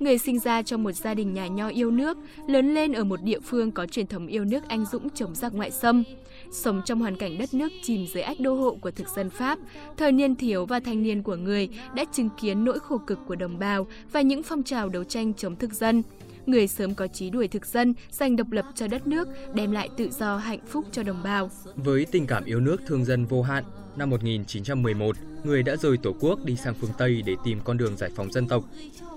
Người 0.00 0.18
sinh 0.18 0.38
ra 0.38 0.62
trong 0.62 0.82
một 0.82 0.92
gia 0.92 1.14
đình 1.14 1.34
nhà 1.34 1.46
nho 1.46 1.68
yêu 1.68 1.90
nước, 1.90 2.18
lớn 2.48 2.74
lên 2.74 2.92
ở 2.92 3.04
một 3.04 3.22
địa 3.22 3.40
phương 3.40 3.72
có 3.72 3.86
truyền 3.86 4.06
thống 4.06 4.26
yêu 4.26 4.44
nước 4.44 4.68
anh 4.68 4.84
dũng 4.92 5.10
chống 5.10 5.34
giặc 5.34 5.54
ngoại 5.54 5.70
xâm. 5.70 6.04
Sống 6.52 6.82
trong 6.84 7.00
hoàn 7.00 7.16
cảnh 7.16 7.38
đất 7.38 7.54
nước 7.54 7.72
chìm 7.82 8.06
dưới 8.06 8.22
ách 8.22 8.40
đô 8.40 8.54
hộ 8.54 8.76
của 8.80 8.90
thực 8.90 9.08
dân 9.16 9.30
Pháp, 9.30 9.58
thời 9.96 10.12
niên 10.12 10.36
thiếu 10.36 10.66
và 10.66 10.80
thanh 10.80 11.02
niên 11.02 11.22
của 11.22 11.36
người 11.36 11.68
đã 11.94 12.04
chứng 12.12 12.28
kiến 12.40 12.64
nỗi 12.64 12.78
khổ 12.78 12.98
cực 13.06 13.18
của 13.26 13.34
đồng 13.36 13.58
bào 13.58 13.86
và 14.12 14.20
những 14.20 14.42
phong 14.42 14.62
trào 14.62 14.88
đấu 14.88 15.04
tranh 15.04 15.34
chống 15.34 15.56
thực 15.56 15.72
dân 15.72 16.02
người 16.46 16.68
sớm 16.68 16.94
có 16.94 17.06
chí 17.06 17.30
đuổi 17.30 17.48
thực 17.48 17.66
dân, 17.66 17.94
giành 18.10 18.36
độc 18.36 18.50
lập 18.50 18.64
cho 18.74 18.88
đất 18.88 19.06
nước, 19.06 19.28
đem 19.54 19.72
lại 19.72 19.88
tự 19.96 20.10
do 20.10 20.36
hạnh 20.36 20.60
phúc 20.68 20.84
cho 20.92 21.02
đồng 21.02 21.22
bào. 21.22 21.50
Với 21.76 22.06
tình 22.10 22.26
cảm 22.26 22.44
yêu 22.44 22.60
nước 22.60 22.80
thương 22.86 23.04
dân 23.04 23.26
vô 23.26 23.42
hạn, 23.42 23.64
năm 23.96 24.10
1911, 24.10 25.16
người 25.44 25.62
đã 25.62 25.76
rời 25.76 25.96
Tổ 25.96 26.14
quốc 26.20 26.44
đi 26.44 26.56
sang 26.56 26.74
phương 26.80 26.90
Tây 26.98 27.22
để 27.26 27.34
tìm 27.44 27.60
con 27.64 27.76
đường 27.76 27.96
giải 27.96 28.10
phóng 28.16 28.32
dân 28.32 28.48
tộc. 28.48 28.64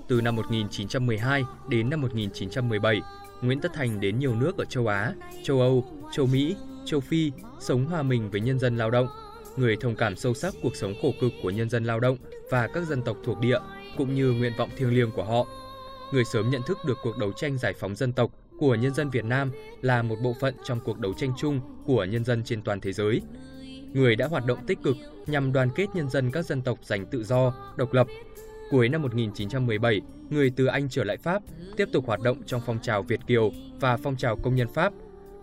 Từ 0.08 0.20
năm 0.20 0.36
1912 0.36 1.44
đến 1.68 1.90
năm 1.90 2.00
1917, 2.00 3.00
Nguyễn 3.42 3.60
Tất 3.60 3.72
Thành 3.74 4.00
đến 4.00 4.18
nhiều 4.18 4.34
nước 4.34 4.58
ở 4.58 4.64
châu 4.64 4.86
Á, 4.86 5.14
châu 5.44 5.60
Âu, 5.60 5.84
châu 6.12 6.26
Mỹ, 6.26 6.56
châu 6.84 7.00
Phi, 7.00 7.32
sống 7.60 7.84
hòa 7.84 8.02
mình 8.02 8.30
với 8.30 8.40
nhân 8.40 8.58
dân 8.58 8.76
lao 8.76 8.90
động. 8.90 9.08
Người 9.56 9.76
thông 9.76 9.96
cảm 9.96 10.16
sâu 10.16 10.34
sắc 10.34 10.54
cuộc 10.62 10.76
sống 10.76 10.94
khổ 11.02 11.12
cực 11.20 11.32
của 11.42 11.50
nhân 11.50 11.70
dân 11.70 11.84
lao 11.84 12.00
động 12.00 12.16
và 12.50 12.66
các 12.66 12.86
dân 12.88 13.02
tộc 13.02 13.16
thuộc 13.24 13.38
địa, 13.40 13.58
cũng 13.96 14.14
như 14.14 14.32
nguyện 14.32 14.52
vọng 14.58 14.70
thiêng 14.76 14.94
liêng 14.94 15.10
của 15.10 15.24
họ. 15.24 15.46
Người 16.12 16.24
sớm 16.24 16.50
nhận 16.50 16.62
thức 16.66 16.78
được 16.86 16.98
cuộc 17.02 17.18
đấu 17.18 17.32
tranh 17.32 17.58
giải 17.58 17.74
phóng 17.80 17.96
dân 17.96 18.12
tộc 18.12 18.30
của 18.58 18.74
nhân 18.74 18.94
dân 18.94 19.10
Việt 19.10 19.24
Nam 19.24 19.52
là 19.80 20.02
một 20.02 20.16
bộ 20.22 20.34
phận 20.40 20.54
trong 20.64 20.80
cuộc 20.80 20.98
đấu 20.98 21.12
tranh 21.14 21.32
chung 21.38 21.60
của 21.84 22.04
nhân 22.04 22.24
dân 22.24 22.44
trên 22.44 22.62
toàn 22.62 22.80
thế 22.80 22.92
giới. 22.92 23.20
Người 23.92 24.16
đã 24.16 24.26
hoạt 24.26 24.46
động 24.46 24.66
tích 24.66 24.78
cực 24.82 24.96
nhằm 25.26 25.52
đoàn 25.52 25.68
kết 25.74 25.86
nhân 25.94 26.10
dân 26.10 26.30
các 26.30 26.46
dân 26.46 26.62
tộc 26.62 26.78
giành 26.82 27.06
tự 27.06 27.24
do, 27.24 27.54
độc 27.76 27.92
lập 27.92 28.06
Cuối 28.70 28.88
năm 28.88 29.02
1917, 29.02 30.00
người 30.30 30.50
từ 30.56 30.66
Anh 30.66 30.88
trở 30.88 31.04
lại 31.04 31.16
Pháp, 31.16 31.42
tiếp 31.76 31.88
tục 31.92 32.06
hoạt 32.06 32.20
động 32.20 32.42
trong 32.46 32.60
phong 32.66 32.78
trào 32.82 33.02
Việt 33.02 33.20
Kiều 33.26 33.50
và 33.80 33.96
phong 33.96 34.16
trào 34.16 34.36
công 34.36 34.54
nhân 34.54 34.68
Pháp. 34.74 34.92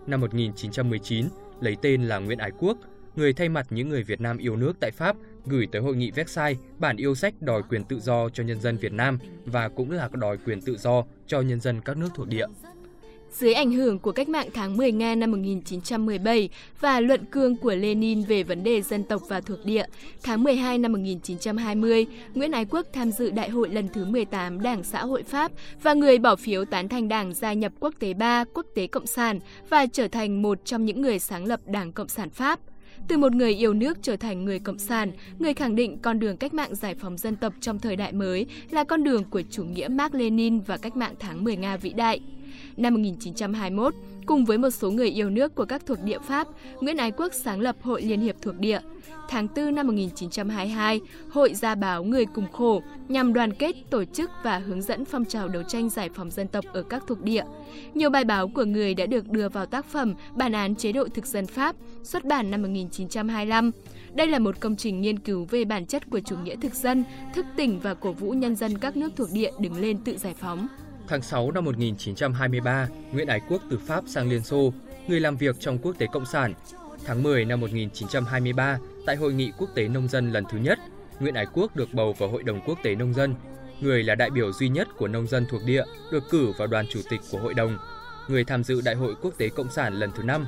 Năm 0.06 0.20
1919, 0.20 1.26
lấy 1.60 1.76
tên 1.82 2.02
là 2.02 2.18
Nguyễn 2.18 2.38
Ái 2.38 2.50
Quốc, 2.58 2.78
người 3.16 3.32
thay 3.32 3.48
mặt 3.48 3.66
những 3.70 3.88
người 3.88 4.02
Việt 4.02 4.20
Nam 4.20 4.38
yêu 4.38 4.56
nước 4.56 4.72
tại 4.80 4.90
Pháp 4.90 5.16
gửi 5.46 5.68
tới 5.72 5.82
hội 5.82 5.96
nghị 5.96 6.10
Versailles 6.10 6.58
bản 6.78 6.96
yêu 6.96 7.14
sách 7.14 7.34
đòi 7.40 7.62
quyền 7.62 7.84
tự 7.84 8.00
do 8.00 8.28
cho 8.28 8.44
nhân 8.44 8.60
dân 8.60 8.76
Việt 8.76 8.92
Nam 8.92 9.18
và 9.44 9.68
cũng 9.68 9.90
là 9.90 10.08
đòi 10.12 10.36
quyền 10.36 10.60
tự 10.60 10.76
do 10.76 11.04
cho 11.26 11.40
nhân 11.40 11.60
dân 11.60 11.80
các 11.80 11.96
nước 11.96 12.08
thuộc 12.14 12.28
địa. 12.28 12.46
Dưới 13.32 13.52
ảnh 13.52 13.72
hưởng 13.72 13.98
của 13.98 14.12
cách 14.12 14.28
mạng 14.28 14.48
tháng 14.54 14.76
10 14.76 14.92
Nga 14.92 15.14
năm 15.14 15.30
1917 15.30 16.48
và 16.80 17.00
luận 17.00 17.24
cương 17.24 17.56
của 17.56 17.74
Lenin 17.74 18.22
về 18.22 18.42
vấn 18.42 18.64
đề 18.64 18.82
dân 18.82 19.04
tộc 19.04 19.22
và 19.28 19.40
thuộc 19.40 19.58
địa, 19.64 19.86
tháng 20.22 20.42
12 20.42 20.78
năm 20.78 20.92
1920, 20.92 22.06
Nguyễn 22.34 22.52
Ái 22.52 22.64
Quốc 22.64 22.86
tham 22.92 23.10
dự 23.10 23.30
đại 23.30 23.50
hội 23.50 23.68
lần 23.68 23.88
thứ 23.88 24.04
18 24.04 24.62
Đảng 24.62 24.84
Xã 24.84 25.04
hội 25.04 25.22
Pháp 25.22 25.52
và 25.82 25.94
người 25.94 26.18
bỏ 26.18 26.36
phiếu 26.36 26.64
tán 26.64 26.88
thành 26.88 27.08
Đảng 27.08 27.34
gia 27.34 27.52
nhập 27.52 27.72
Quốc 27.80 27.94
tế 27.98 28.14
3, 28.14 28.44
Quốc 28.54 28.66
tế 28.74 28.86
Cộng 28.86 29.06
sản 29.06 29.40
và 29.68 29.86
trở 29.86 30.08
thành 30.08 30.42
một 30.42 30.64
trong 30.64 30.84
những 30.84 31.02
người 31.02 31.18
sáng 31.18 31.44
lập 31.44 31.60
Đảng 31.66 31.92
Cộng 31.92 32.08
sản 32.08 32.30
Pháp. 32.30 32.60
Từ 33.08 33.16
một 33.16 33.32
người 33.32 33.54
yêu 33.54 33.74
nước 33.74 33.98
trở 34.02 34.16
thành 34.16 34.44
người 34.44 34.58
cộng 34.58 34.78
sản, 34.78 35.12
người 35.38 35.54
khẳng 35.54 35.76
định 35.76 35.98
con 36.02 36.18
đường 36.18 36.36
cách 36.36 36.54
mạng 36.54 36.74
giải 36.74 36.94
phóng 36.94 37.18
dân 37.18 37.36
tộc 37.36 37.52
trong 37.60 37.78
thời 37.78 37.96
đại 37.96 38.12
mới 38.12 38.46
là 38.70 38.84
con 38.84 39.04
đường 39.04 39.24
của 39.24 39.42
chủ 39.50 39.64
nghĩa 39.64 39.88
Mark 39.88 40.14
Lenin 40.14 40.60
và 40.60 40.76
cách 40.76 40.96
mạng 40.96 41.14
tháng 41.18 41.44
10 41.44 41.56
Nga 41.56 41.76
vĩ 41.76 41.92
đại. 41.92 42.20
Năm 42.76 42.94
1921, 42.94 43.94
cùng 44.26 44.44
với 44.44 44.58
một 44.58 44.70
số 44.70 44.90
người 44.90 45.08
yêu 45.08 45.30
nước 45.30 45.54
của 45.54 45.64
các 45.64 45.86
thuộc 45.86 45.98
địa 46.02 46.18
Pháp, 46.18 46.48
Nguyễn 46.80 46.96
Ái 46.96 47.10
Quốc 47.10 47.34
sáng 47.34 47.60
lập 47.60 47.76
Hội 47.82 48.02
Liên 48.02 48.20
hiệp 48.20 48.36
thuộc 48.42 48.58
địa. 48.58 48.80
Tháng 49.28 49.48
4 49.56 49.74
năm 49.74 49.86
1922, 49.86 51.00
Hội 51.30 51.54
ra 51.54 51.74
báo 51.74 52.04
Người 52.04 52.26
cùng 52.26 52.52
khổ 52.52 52.82
nhằm 53.08 53.32
đoàn 53.32 53.52
kết, 53.52 53.76
tổ 53.90 54.04
chức 54.04 54.30
và 54.44 54.58
hướng 54.58 54.82
dẫn 54.82 55.04
phong 55.04 55.24
trào 55.24 55.48
đấu 55.48 55.62
tranh 55.62 55.88
giải 55.88 56.08
phóng 56.14 56.30
dân 56.30 56.48
tộc 56.48 56.64
ở 56.72 56.82
các 56.82 57.02
thuộc 57.06 57.22
địa. 57.22 57.44
Nhiều 57.94 58.10
bài 58.10 58.24
báo 58.24 58.48
của 58.48 58.64
người 58.64 58.94
đã 58.94 59.06
được 59.06 59.28
đưa 59.28 59.48
vào 59.48 59.66
tác 59.66 59.86
phẩm 59.86 60.14
Bản 60.36 60.52
án 60.52 60.74
chế 60.74 60.92
độ 60.92 61.08
thực 61.14 61.26
dân 61.26 61.46
Pháp, 61.46 61.76
xuất 62.02 62.24
bản 62.24 62.50
năm 62.50 62.62
1925. 62.62 63.70
Đây 64.14 64.26
là 64.26 64.38
một 64.38 64.60
công 64.60 64.76
trình 64.76 65.00
nghiên 65.00 65.18
cứu 65.18 65.46
về 65.50 65.64
bản 65.64 65.86
chất 65.86 66.10
của 66.10 66.20
chủ 66.20 66.36
nghĩa 66.44 66.56
thực 66.56 66.74
dân, 66.74 67.04
thức 67.34 67.46
tỉnh 67.56 67.80
và 67.80 67.94
cổ 67.94 68.12
vũ 68.12 68.30
nhân 68.30 68.56
dân 68.56 68.78
các 68.78 68.96
nước 68.96 69.12
thuộc 69.16 69.28
địa 69.32 69.50
đứng 69.60 69.80
lên 69.80 69.98
tự 70.04 70.16
giải 70.16 70.34
phóng. 70.34 70.68
Tháng 71.08 71.22
6 71.22 71.50
năm 71.50 71.64
1923, 71.64 72.88
Nguyễn 73.12 73.26
Ái 73.26 73.40
Quốc 73.48 73.62
từ 73.70 73.78
Pháp 73.86 74.04
sang 74.06 74.28
Liên 74.28 74.42
Xô, 74.42 74.72
người 75.08 75.20
làm 75.20 75.36
việc 75.36 75.56
trong 75.60 75.78
quốc 75.78 75.94
tế 75.98 76.06
Cộng 76.12 76.26
sản. 76.26 76.54
Tháng 77.04 77.22
10 77.22 77.44
năm 77.44 77.60
1923, 77.60 78.78
tại 79.06 79.16
Hội 79.16 79.32
nghị 79.32 79.52
Quốc 79.58 79.70
tế 79.74 79.88
Nông 79.88 80.08
dân 80.08 80.32
lần 80.32 80.44
thứ 80.50 80.58
nhất, 80.58 80.78
Nguyễn 81.20 81.34
Ái 81.34 81.46
Quốc 81.52 81.76
được 81.76 81.94
bầu 81.94 82.12
vào 82.12 82.28
Hội 82.28 82.42
đồng 82.42 82.60
Quốc 82.66 82.78
tế 82.82 82.94
Nông 82.94 83.14
dân. 83.14 83.34
Người 83.80 84.02
là 84.02 84.14
đại 84.14 84.30
biểu 84.30 84.52
duy 84.52 84.68
nhất 84.68 84.88
của 84.96 85.08
nông 85.08 85.26
dân 85.26 85.46
thuộc 85.50 85.60
địa 85.66 85.84
được 86.12 86.24
cử 86.30 86.52
vào 86.58 86.66
đoàn 86.66 86.86
chủ 86.90 87.00
tịch 87.10 87.20
của 87.30 87.38
hội 87.38 87.54
đồng. 87.54 87.78
Người 88.28 88.44
tham 88.44 88.64
dự 88.64 88.80
Đại 88.80 88.94
hội 88.94 89.14
Quốc 89.22 89.34
tế 89.38 89.48
Cộng 89.48 89.70
sản 89.70 89.94
lần 89.94 90.10
thứ 90.16 90.22
5, 90.22 90.46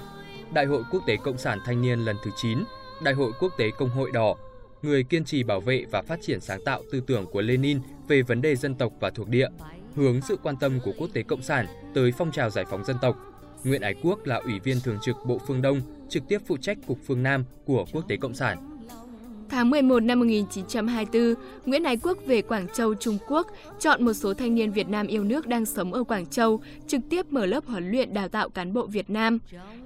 Đại 0.52 0.66
hội 0.66 0.82
Quốc 0.90 1.02
tế 1.06 1.16
Cộng 1.16 1.38
sản 1.38 1.58
Thanh 1.64 1.82
niên 1.82 1.98
lần 1.98 2.16
thứ 2.24 2.30
9 2.36 2.58
Đại 3.02 3.14
hội 3.14 3.32
Quốc 3.40 3.52
tế 3.58 3.70
Công 3.78 3.90
hội 3.90 4.10
Đỏ, 4.14 4.36
người 4.82 5.02
kiên 5.02 5.24
trì 5.24 5.42
bảo 5.42 5.60
vệ 5.60 5.84
và 5.90 6.02
phát 6.02 6.18
triển 6.22 6.40
sáng 6.40 6.64
tạo 6.64 6.82
tư 6.92 7.00
tưởng 7.06 7.26
của 7.26 7.40
Lenin 7.40 7.80
về 8.08 8.22
vấn 8.22 8.42
đề 8.42 8.56
dân 8.56 8.74
tộc 8.74 8.92
và 9.00 9.10
thuộc 9.10 9.28
địa, 9.28 9.48
hướng 9.94 10.20
sự 10.20 10.36
quan 10.42 10.56
tâm 10.56 10.80
của 10.84 10.92
quốc 10.98 11.08
tế 11.12 11.22
cộng 11.22 11.42
sản 11.42 11.66
tới 11.94 12.12
phong 12.18 12.32
trào 12.32 12.50
giải 12.50 12.64
phóng 12.70 12.84
dân 12.84 12.96
tộc. 13.02 13.16
Nguyễn 13.64 13.82
Ái 13.82 13.94
Quốc 14.02 14.26
là 14.26 14.36
ủy 14.36 14.60
viên 14.60 14.80
thường 14.80 14.98
trực 15.02 15.16
Bộ 15.26 15.38
Phương 15.46 15.62
Đông, 15.62 15.80
trực 16.08 16.22
tiếp 16.28 16.38
phụ 16.46 16.56
trách 16.56 16.78
Cục 16.86 16.98
Phương 17.06 17.22
Nam 17.22 17.44
của 17.64 17.84
Quốc 17.92 18.08
tế 18.08 18.16
Cộng 18.16 18.34
sản. 18.34 18.78
Tháng 19.50 19.70
11 19.70 20.02
năm 20.02 20.18
1924, 20.18 21.34
Nguyễn 21.66 21.82
Ái 21.82 21.96
Quốc 21.96 22.18
về 22.26 22.42
Quảng 22.42 22.66
Châu, 22.74 22.94
Trung 22.94 23.18
Quốc, 23.28 23.46
chọn 23.78 24.04
một 24.04 24.12
số 24.12 24.34
thanh 24.34 24.54
niên 24.54 24.72
Việt 24.72 24.88
Nam 24.88 25.06
yêu 25.06 25.24
nước 25.24 25.46
đang 25.46 25.66
sống 25.66 25.92
ở 25.92 26.04
Quảng 26.04 26.26
Châu, 26.26 26.60
trực 26.86 27.00
tiếp 27.10 27.26
mở 27.30 27.46
lớp 27.46 27.66
huấn 27.66 27.90
luyện 27.90 28.14
đào 28.14 28.28
tạo 28.28 28.48
cán 28.48 28.72
bộ 28.72 28.86
Việt 28.86 29.10
Nam. 29.10 29.38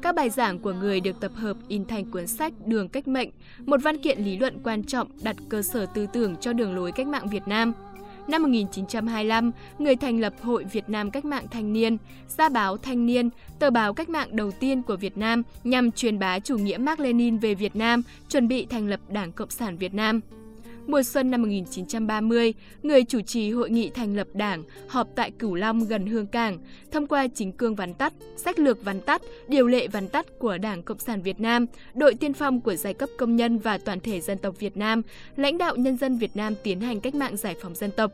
Các 0.02 0.14
bài 0.14 0.30
giảng 0.30 0.58
của 0.58 0.72
người 0.72 1.00
được 1.00 1.20
tập 1.20 1.32
hợp 1.34 1.56
in 1.68 1.84
thành 1.84 2.10
cuốn 2.10 2.26
sách 2.26 2.52
Đường 2.66 2.88
Cách 2.88 3.08
Mệnh, 3.08 3.30
một 3.58 3.82
văn 3.82 3.98
kiện 3.98 4.24
lý 4.24 4.38
luận 4.38 4.58
quan 4.64 4.84
trọng 4.84 5.08
đặt 5.22 5.36
cơ 5.48 5.62
sở 5.62 5.86
tư 5.86 6.06
tưởng 6.12 6.36
cho 6.36 6.52
đường 6.52 6.76
lối 6.76 6.92
cách 6.92 7.06
mạng 7.06 7.28
Việt 7.28 7.42
Nam. 7.46 7.72
Năm 8.28 8.42
1925, 8.42 9.52
người 9.78 9.96
thành 9.96 10.20
lập 10.20 10.34
Hội 10.42 10.64
Việt 10.64 10.88
Nam 10.88 11.10
Cách 11.10 11.24
mạng 11.24 11.46
Thanh 11.50 11.72
niên, 11.72 11.96
ra 12.28 12.48
báo 12.48 12.76
Thanh 12.76 13.06
niên, 13.06 13.30
tờ 13.58 13.70
báo 13.70 13.94
cách 13.94 14.08
mạng 14.08 14.36
đầu 14.36 14.50
tiên 14.50 14.82
của 14.82 14.96
Việt 14.96 15.16
Nam 15.18 15.42
nhằm 15.64 15.90
truyền 15.90 16.18
bá 16.18 16.38
chủ 16.38 16.58
nghĩa 16.58 16.78
Mark 16.78 17.00
Lenin 17.00 17.38
về 17.38 17.54
Việt 17.54 17.76
Nam, 17.76 18.02
chuẩn 18.28 18.48
bị 18.48 18.66
thành 18.66 18.88
lập 18.88 19.00
Đảng 19.08 19.32
Cộng 19.32 19.50
sản 19.50 19.76
Việt 19.76 19.94
Nam. 19.94 20.20
Mùa 20.86 21.02
xuân 21.02 21.30
năm 21.30 21.42
1930, 21.42 22.54
người 22.82 23.04
chủ 23.04 23.20
trì 23.20 23.50
hội 23.50 23.70
nghị 23.70 23.90
thành 23.90 24.16
lập 24.16 24.26
đảng 24.34 24.62
họp 24.88 25.08
tại 25.14 25.30
Cửu 25.30 25.54
Long 25.54 25.84
gần 25.84 26.06
Hương 26.06 26.26
Cảng, 26.26 26.58
thông 26.90 27.06
qua 27.06 27.26
chính 27.34 27.52
cương 27.52 27.74
vắn 27.74 27.94
tắt, 27.94 28.12
sách 28.36 28.58
lược 28.58 28.84
vắn 28.84 29.00
tắt, 29.00 29.22
điều 29.48 29.66
lệ 29.66 29.88
vắn 29.88 30.08
tắt 30.08 30.26
của 30.38 30.58
Đảng 30.58 30.82
Cộng 30.82 30.98
sản 30.98 31.22
Việt 31.22 31.40
Nam, 31.40 31.66
đội 31.94 32.14
tiên 32.14 32.32
phong 32.32 32.60
của 32.60 32.74
giai 32.74 32.94
cấp 32.94 33.08
công 33.18 33.36
nhân 33.36 33.58
và 33.58 33.78
toàn 33.78 34.00
thể 34.00 34.20
dân 34.20 34.38
tộc 34.38 34.58
Việt 34.58 34.76
Nam, 34.76 35.02
lãnh 35.36 35.58
đạo 35.58 35.76
nhân 35.76 35.96
dân 35.96 36.18
Việt 36.18 36.36
Nam 36.36 36.54
tiến 36.62 36.80
hành 36.80 37.00
cách 37.00 37.14
mạng 37.14 37.36
giải 37.36 37.56
phóng 37.62 37.74
dân 37.74 37.90
tộc. 37.90 38.12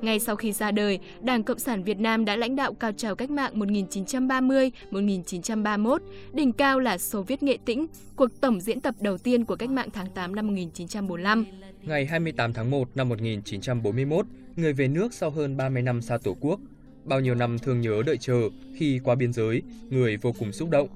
Ngay 0.00 0.20
sau 0.20 0.36
khi 0.36 0.52
ra 0.52 0.70
đời, 0.70 0.98
Đảng 1.20 1.42
Cộng 1.42 1.58
sản 1.58 1.84
Việt 1.84 1.98
Nam 1.98 2.24
đã 2.24 2.36
lãnh 2.36 2.56
đạo 2.56 2.74
cao 2.74 2.92
trào 2.92 3.14
cách 3.14 3.30
mạng 3.30 3.58
1930-1931, 3.58 5.98
đỉnh 6.32 6.52
cao 6.52 6.80
là 6.80 6.98
Xô 6.98 7.22
Viết 7.22 7.42
Nghệ 7.42 7.58
Tĩnh, 7.64 7.86
cuộc 8.16 8.40
tổng 8.40 8.60
diễn 8.60 8.80
tập 8.80 8.94
đầu 9.00 9.18
tiên 9.18 9.44
của 9.44 9.56
cách 9.56 9.70
mạng 9.70 9.88
tháng 9.92 10.06
8 10.14 10.34
năm 10.34 10.46
1945. 10.46 11.44
Ngày 11.82 12.06
28 12.06 12.52
tháng 12.52 12.70
1 12.70 12.88
năm 12.94 13.08
1941, 13.08 14.26
người 14.56 14.72
về 14.72 14.88
nước 14.88 15.14
sau 15.14 15.30
hơn 15.30 15.56
30 15.56 15.82
năm 15.82 16.02
xa 16.02 16.18
Tổ 16.18 16.36
quốc. 16.40 16.60
Bao 17.04 17.20
nhiêu 17.20 17.34
năm 17.34 17.58
thương 17.58 17.80
nhớ 17.80 18.02
đợi 18.06 18.16
chờ 18.16 18.40
khi 18.74 19.00
qua 19.04 19.14
biên 19.14 19.32
giới, 19.32 19.62
người 19.90 20.16
vô 20.16 20.32
cùng 20.38 20.52
xúc 20.52 20.70
động. 20.70 20.88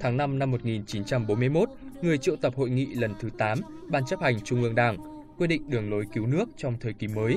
Tháng 0.00 0.16
5 0.16 0.38
năm 0.38 0.50
1941, 0.50 1.68
người 2.02 2.18
triệu 2.18 2.36
tập 2.36 2.52
hội 2.56 2.70
nghị 2.70 2.86
lần 2.86 3.14
thứ 3.20 3.30
8 3.38 3.58
Ban 3.88 4.04
chấp 4.04 4.20
hành 4.20 4.40
Trung 4.40 4.62
ương 4.62 4.74
Đảng, 4.74 4.96
quyết 5.38 5.46
định 5.46 5.70
đường 5.70 5.90
lối 5.90 6.04
cứu 6.12 6.26
nước 6.26 6.48
trong 6.56 6.74
thời 6.80 6.92
kỳ 6.92 7.06
mới. 7.06 7.36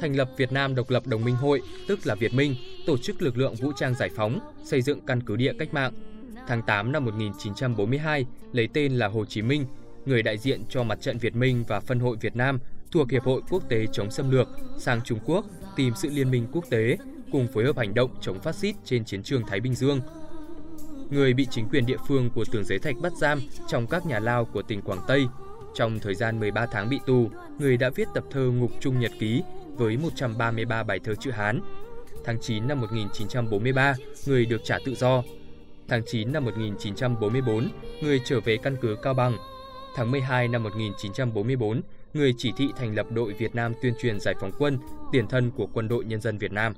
Thành 0.00 0.16
lập 0.16 0.30
Việt 0.36 0.52
Nam 0.52 0.74
Độc 0.74 0.90
lập 0.90 1.06
Đồng 1.06 1.24
minh 1.24 1.36
Hội, 1.36 1.62
tức 1.88 2.06
là 2.06 2.14
Việt 2.14 2.34
Minh, 2.34 2.54
tổ 2.86 2.98
chức 2.98 3.22
lực 3.22 3.38
lượng 3.38 3.54
vũ 3.54 3.72
trang 3.76 3.94
giải 3.94 4.10
phóng, 4.16 4.38
xây 4.64 4.82
dựng 4.82 5.00
căn 5.06 5.20
cứ 5.22 5.36
địa 5.36 5.52
cách 5.58 5.74
mạng. 5.74 5.92
Tháng 6.46 6.62
8 6.62 6.92
năm 6.92 7.04
1942, 7.04 8.26
lấy 8.52 8.68
tên 8.72 8.92
là 8.92 9.08
Hồ 9.08 9.24
Chí 9.24 9.42
Minh, 9.42 9.64
người 10.06 10.22
đại 10.22 10.38
diện 10.38 10.62
cho 10.68 10.82
mặt 10.82 11.00
trận 11.00 11.18
Việt 11.18 11.36
Minh 11.36 11.64
và 11.68 11.80
phân 11.80 12.00
hội 12.00 12.16
Việt 12.20 12.36
Nam 12.36 12.58
thuộc 12.90 13.10
Hiệp 13.10 13.22
hội 13.22 13.42
Quốc 13.50 13.68
tế 13.68 13.86
chống 13.92 14.10
xâm 14.10 14.30
lược 14.30 14.48
sang 14.78 15.00
Trung 15.04 15.18
Quốc 15.24 15.46
tìm 15.76 15.94
sự 15.96 16.08
liên 16.08 16.30
minh 16.30 16.46
quốc 16.52 16.64
tế 16.70 16.98
cùng 17.32 17.46
phối 17.54 17.64
hợp 17.64 17.78
hành 17.78 17.94
động 17.94 18.10
chống 18.20 18.40
phát 18.40 18.54
xít 18.54 18.74
trên 18.84 19.04
chiến 19.04 19.22
trường 19.22 19.42
Thái 19.46 19.60
Bình 19.60 19.74
Dương. 19.74 20.00
Người 21.10 21.32
bị 21.34 21.46
chính 21.50 21.68
quyền 21.68 21.86
địa 21.86 21.98
phương 22.08 22.30
của 22.34 22.44
tường 22.52 22.64
giấy 22.64 22.78
thạch 22.78 22.96
bắt 23.02 23.12
giam 23.20 23.40
trong 23.68 23.86
các 23.86 24.06
nhà 24.06 24.18
lao 24.18 24.44
của 24.44 24.62
tỉnh 24.62 24.82
Quảng 24.82 25.04
Tây. 25.08 25.26
Trong 25.74 25.98
thời 25.98 26.14
gian 26.14 26.40
13 26.40 26.66
tháng 26.72 26.90
bị 26.90 26.98
tù, 27.06 27.30
người 27.58 27.76
đã 27.76 27.90
viết 27.90 28.08
tập 28.14 28.24
thơ 28.30 28.40
Ngục 28.40 28.70
Trung 28.80 29.00
Nhật 29.00 29.12
Ký 29.18 29.42
với 29.80 29.96
133 29.96 30.82
bài 30.82 31.00
thơ 31.04 31.14
chữ 31.14 31.30
Hán. 31.30 31.60
Tháng 32.24 32.40
9 32.40 32.68
năm 32.68 32.80
1943, 32.80 33.94
người 34.26 34.46
được 34.46 34.60
trả 34.64 34.78
tự 34.84 34.94
do. 34.94 35.22
Tháng 35.88 36.02
9 36.06 36.32
năm 36.32 36.44
1944, 36.44 37.68
người 38.02 38.20
trở 38.24 38.40
về 38.40 38.56
căn 38.56 38.76
cứ 38.80 38.96
Cao 39.02 39.14
Bằng 39.14 39.36
tháng 39.96 40.10
12 40.10 40.48
năm 40.48 40.62
1944, 40.62 41.80
người 42.14 42.34
chỉ 42.38 42.52
thị 42.56 42.68
thành 42.76 42.94
lập 42.94 43.06
đội 43.10 43.32
Việt 43.32 43.54
Nam 43.54 43.72
tuyên 43.82 43.94
truyền 44.02 44.20
giải 44.20 44.34
phóng 44.40 44.52
quân, 44.58 44.78
tiền 45.12 45.26
thân 45.28 45.50
của 45.50 45.66
quân 45.66 45.88
đội 45.88 46.04
nhân 46.04 46.20
dân 46.20 46.38
Việt 46.38 46.52
Nam. 46.52 46.74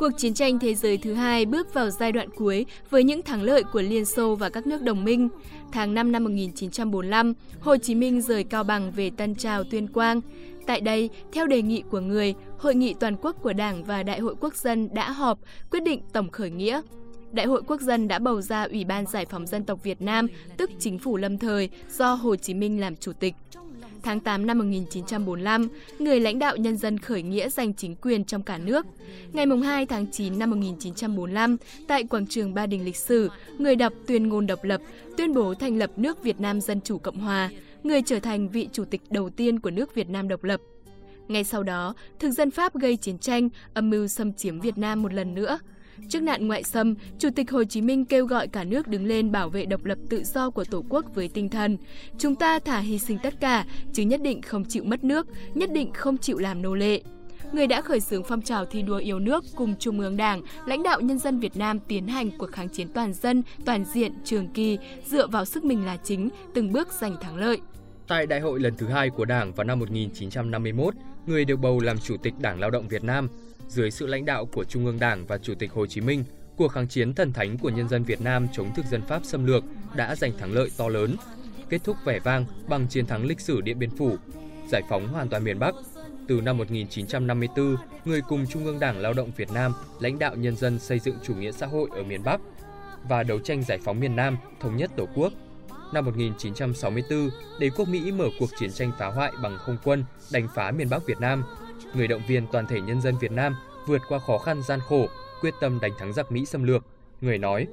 Cuộc 0.00 0.10
chiến 0.16 0.34
tranh 0.34 0.58
thế 0.58 0.74
giới 0.74 0.98
thứ 0.98 1.14
hai 1.14 1.46
bước 1.46 1.74
vào 1.74 1.90
giai 1.90 2.12
đoạn 2.12 2.28
cuối 2.36 2.66
với 2.90 3.04
những 3.04 3.22
thắng 3.22 3.42
lợi 3.42 3.62
của 3.72 3.82
Liên 3.82 4.04
Xô 4.04 4.34
và 4.34 4.48
các 4.48 4.66
nước 4.66 4.82
đồng 4.82 5.04
minh. 5.04 5.28
Tháng 5.72 5.94
5 5.94 6.12
năm 6.12 6.24
1945, 6.24 7.34
Hồ 7.60 7.76
Chí 7.76 7.94
Minh 7.94 8.20
rời 8.22 8.44
Cao 8.44 8.64
Bằng 8.64 8.92
về 8.92 9.10
Tân 9.16 9.34
Trào, 9.34 9.64
Tuyên 9.64 9.88
Quang. 9.88 10.20
Tại 10.66 10.80
đây, 10.80 11.10
theo 11.32 11.46
đề 11.46 11.62
nghị 11.62 11.82
của 11.90 12.00
người, 12.00 12.34
Hội 12.58 12.74
nghị 12.74 12.94
toàn 13.00 13.16
quốc 13.22 13.36
của 13.42 13.52
Đảng 13.52 13.84
và 13.84 14.02
Đại 14.02 14.20
hội 14.20 14.34
Quốc 14.40 14.54
dân 14.54 14.94
đã 14.94 15.10
họp 15.10 15.38
quyết 15.70 15.80
định 15.80 16.00
tổng 16.12 16.30
khởi 16.30 16.50
nghĩa. 16.50 16.80
Đại 17.32 17.46
hội 17.46 17.62
Quốc 17.66 17.80
dân 17.80 18.08
đã 18.08 18.18
bầu 18.18 18.40
ra 18.40 18.62
Ủy 18.62 18.84
ban 18.84 19.06
Giải 19.06 19.26
phóng 19.26 19.46
dân 19.46 19.64
tộc 19.64 19.82
Việt 19.82 20.02
Nam, 20.02 20.26
tức 20.56 20.70
chính 20.78 20.98
phủ 20.98 21.16
lâm 21.16 21.38
thời, 21.38 21.68
do 21.90 22.14
Hồ 22.14 22.36
Chí 22.36 22.54
Minh 22.54 22.80
làm 22.80 22.96
chủ 22.96 23.12
tịch. 23.12 23.34
Tháng 24.00 24.20
8 24.20 24.46
năm 24.46 24.58
1945, 24.58 25.68
người 25.98 26.20
lãnh 26.20 26.38
đạo 26.38 26.56
nhân 26.56 26.76
dân 26.76 26.98
khởi 26.98 27.22
nghĩa 27.22 27.48
giành 27.48 27.74
chính 27.74 27.96
quyền 27.96 28.24
trong 28.24 28.42
cả 28.42 28.58
nước. 28.58 28.86
Ngày 29.32 29.46
2 29.64 29.86
tháng 29.86 30.06
9 30.12 30.38
năm 30.38 30.50
1945, 30.50 31.56
tại 31.88 32.04
quảng 32.04 32.26
trường 32.26 32.54
Ba 32.54 32.66
Đình 32.66 32.84
lịch 32.84 32.96
sử, 32.96 33.28
người 33.58 33.76
đọc 33.76 33.92
tuyên 34.06 34.28
ngôn 34.28 34.46
độc 34.46 34.64
lập, 34.64 34.80
tuyên 35.16 35.34
bố 35.34 35.54
thành 35.54 35.78
lập 35.78 35.90
nước 35.96 36.22
Việt 36.22 36.40
Nam 36.40 36.60
Dân 36.60 36.80
Chủ 36.80 36.98
Cộng 36.98 37.20
Hòa, 37.20 37.50
người 37.82 38.02
trở 38.02 38.20
thành 38.20 38.48
vị 38.48 38.68
chủ 38.72 38.84
tịch 38.84 39.00
đầu 39.10 39.30
tiên 39.30 39.60
của 39.60 39.70
nước 39.70 39.94
Việt 39.94 40.08
Nam 40.08 40.28
độc 40.28 40.44
lập. 40.44 40.60
Ngay 41.28 41.44
sau 41.44 41.62
đó, 41.62 41.94
thực 42.18 42.30
dân 42.30 42.50
Pháp 42.50 42.74
gây 42.74 42.96
chiến 42.96 43.18
tranh, 43.18 43.48
âm 43.74 43.90
mưu 43.90 44.06
xâm 44.06 44.32
chiếm 44.32 44.60
Việt 44.60 44.78
Nam 44.78 45.02
một 45.02 45.14
lần 45.14 45.34
nữa– 45.34 45.58
Trước 46.08 46.22
nạn 46.22 46.48
ngoại 46.48 46.62
xâm, 46.62 46.94
Chủ 47.18 47.28
tịch 47.36 47.50
Hồ 47.50 47.64
Chí 47.64 47.82
Minh 47.82 48.04
kêu 48.04 48.26
gọi 48.26 48.48
cả 48.48 48.64
nước 48.64 48.88
đứng 48.88 49.06
lên 49.06 49.32
bảo 49.32 49.48
vệ 49.48 49.66
độc 49.66 49.84
lập 49.84 49.98
tự 50.10 50.22
do 50.24 50.50
của 50.50 50.64
Tổ 50.64 50.84
quốc 50.88 51.14
với 51.14 51.28
tinh 51.28 51.48
thần 51.48 51.76
Chúng 52.18 52.34
ta 52.34 52.58
thả 52.58 52.78
hy 52.78 52.98
sinh 52.98 53.18
tất 53.22 53.34
cả, 53.40 53.66
chứ 53.92 54.02
nhất 54.02 54.22
định 54.22 54.42
không 54.42 54.64
chịu 54.64 54.84
mất 54.84 55.04
nước, 55.04 55.26
nhất 55.54 55.72
định 55.72 55.92
không 55.92 56.18
chịu 56.18 56.38
làm 56.38 56.62
nô 56.62 56.74
lệ 56.74 57.02
người 57.52 57.66
đã 57.66 57.80
khởi 57.80 58.00
xướng 58.00 58.24
phong 58.24 58.42
trào 58.42 58.64
thi 58.64 58.82
đua 58.82 58.96
yêu 58.96 59.18
nước 59.18 59.44
cùng 59.56 59.74
Trung 59.78 60.00
ương 60.00 60.16
Đảng, 60.16 60.42
lãnh 60.66 60.82
đạo 60.82 61.00
nhân 61.00 61.18
dân 61.18 61.40
Việt 61.40 61.56
Nam 61.56 61.78
tiến 61.88 62.06
hành 62.06 62.30
cuộc 62.38 62.52
kháng 62.52 62.68
chiến 62.68 62.88
toàn 62.94 63.12
dân, 63.12 63.42
toàn 63.64 63.84
diện, 63.84 64.12
trường 64.24 64.48
kỳ, 64.48 64.78
dựa 65.06 65.26
vào 65.26 65.44
sức 65.44 65.64
mình 65.64 65.86
là 65.86 65.96
chính, 65.96 66.28
từng 66.54 66.72
bước 66.72 66.88
giành 66.92 67.16
thắng 67.20 67.36
lợi. 67.36 67.60
Tại 68.08 68.26
đại 68.26 68.40
hội 68.40 68.60
lần 68.60 68.74
thứ 68.78 68.86
hai 68.86 69.10
của 69.10 69.24
Đảng 69.24 69.52
vào 69.52 69.64
năm 69.64 69.78
1951, 69.78 70.94
người 71.26 71.44
được 71.44 71.56
bầu 71.56 71.80
làm 71.80 71.98
Chủ 71.98 72.16
tịch 72.22 72.34
Đảng 72.38 72.60
Lao 72.60 72.70
động 72.70 72.88
Việt 72.88 73.04
Nam, 73.04 73.28
dưới 73.70 73.90
sự 73.90 74.06
lãnh 74.06 74.24
đạo 74.24 74.46
của 74.46 74.64
Trung 74.64 74.86
ương 74.86 74.98
Đảng 74.98 75.26
và 75.26 75.38
Chủ 75.38 75.54
tịch 75.54 75.72
Hồ 75.72 75.86
Chí 75.86 76.00
Minh, 76.00 76.24
cuộc 76.56 76.68
kháng 76.68 76.88
chiến 76.88 77.14
thần 77.14 77.32
thánh 77.32 77.58
của 77.58 77.70
nhân 77.70 77.88
dân 77.88 78.04
Việt 78.04 78.20
Nam 78.20 78.46
chống 78.52 78.74
thực 78.74 78.86
dân 78.86 79.02
Pháp 79.02 79.24
xâm 79.24 79.46
lược 79.46 79.64
đã 79.94 80.16
giành 80.16 80.38
thắng 80.38 80.52
lợi 80.52 80.70
to 80.76 80.88
lớn, 80.88 81.16
kết 81.68 81.84
thúc 81.84 81.96
vẻ 82.04 82.18
vang 82.18 82.44
bằng 82.68 82.86
chiến 82.88 83.06
thắng 83.06 83.26
lịch 83.26 83.40
sử 83.40 83.60
Điện 83.60 83.78
Biên 83.78 83.90
Phủ, 83.90 84.16
giải 84.68 84.82
phóng 84.88 85.08
hoàn 85.08 85.28
toàn 85.28 85.44
miền 85.44 85.58
Bắc. 85.58 85.74
Từ 86.28 86.40
năm 86.40 86.58
1954, 86.58 87.76
người 88.04 88.20
cùng 88.28 88.46
Trung 88.46 88.64
ương 88.64 88.80
Đảng 88.80 88.98
Lao 89.00 89.12
động 89.12 89.30
Việt 89.36 89.52
Nam 89.52 89.72
lãnh 90.00 90.18
đạo 90.18 90.36
nhân 90.36 90.56
dân 90.56 90.78
xây 90.78 90.98
dựng 90.98 91.16
chủ 91.22 91.34
nghĩa 91.34 91.52
xã 91.52 91.66
hội 91.66 91.90
ở 91.92 92.02
miền 92.02 92.24
Bắc 92.24 92.40
và 93.08 93.22
đấu 93.22 93.38
tranh 93.38 93.62
giải 93.62 93.78
phóng 93.84 94.00
miền 94.00 94.16
Nam, 94.16 94.36
thống 94.60 94.76
nhất 94.76 94.90
Tổ 94.96 95.06
quốc. 95.14 95.32
Năm 95.92 96.04
1964, 96.04 97.30
đế 97.60 97.70
quốc 97.70 97.88
Mỹ 97.88 98.12
mở 98.12 98.24
cuộc 98.38 98.50
chiến 98.58 98.72
tranh 98.72 98.92
phá 98.98 99.06
hoại 99.06 99.32
bằng 99.42 99.58
không 99.58 99.76
quân 99.84 100.04
đánh 100.32 100.48
phá 100.54 100.70
miền 100.70 100.88
Bắc 100.90 101.06
Việt 101.06 101.20
Nam 101.20 101.44
người 101.94 102.08
động 102.08 102.22
viên 102.26 102.46
toàn 102.52 102.66
thể 102.66 102.80
nhân 102.80 103.00
dân 103.00 103.18
Việt 103.18 103.32
Nam 103.32 103.56
vượt 103.86 104.02
qua 104.08 104.18
khó 104.18 104.38
khăn 104.38 104.62
gian 104.62 104.80
khổ, 104.80 105.06
quyết 105.40 105.54
tâm 105.60 105.78
đánh 105.80 105.92
thắng 105.98 106.12
giặc 106.12 106.32
Mỹ 106.32 106.46
xâm 106.46 106.62
lược. 106.62 106.86
Người 107.20 107.38
nói, 107.38 107.66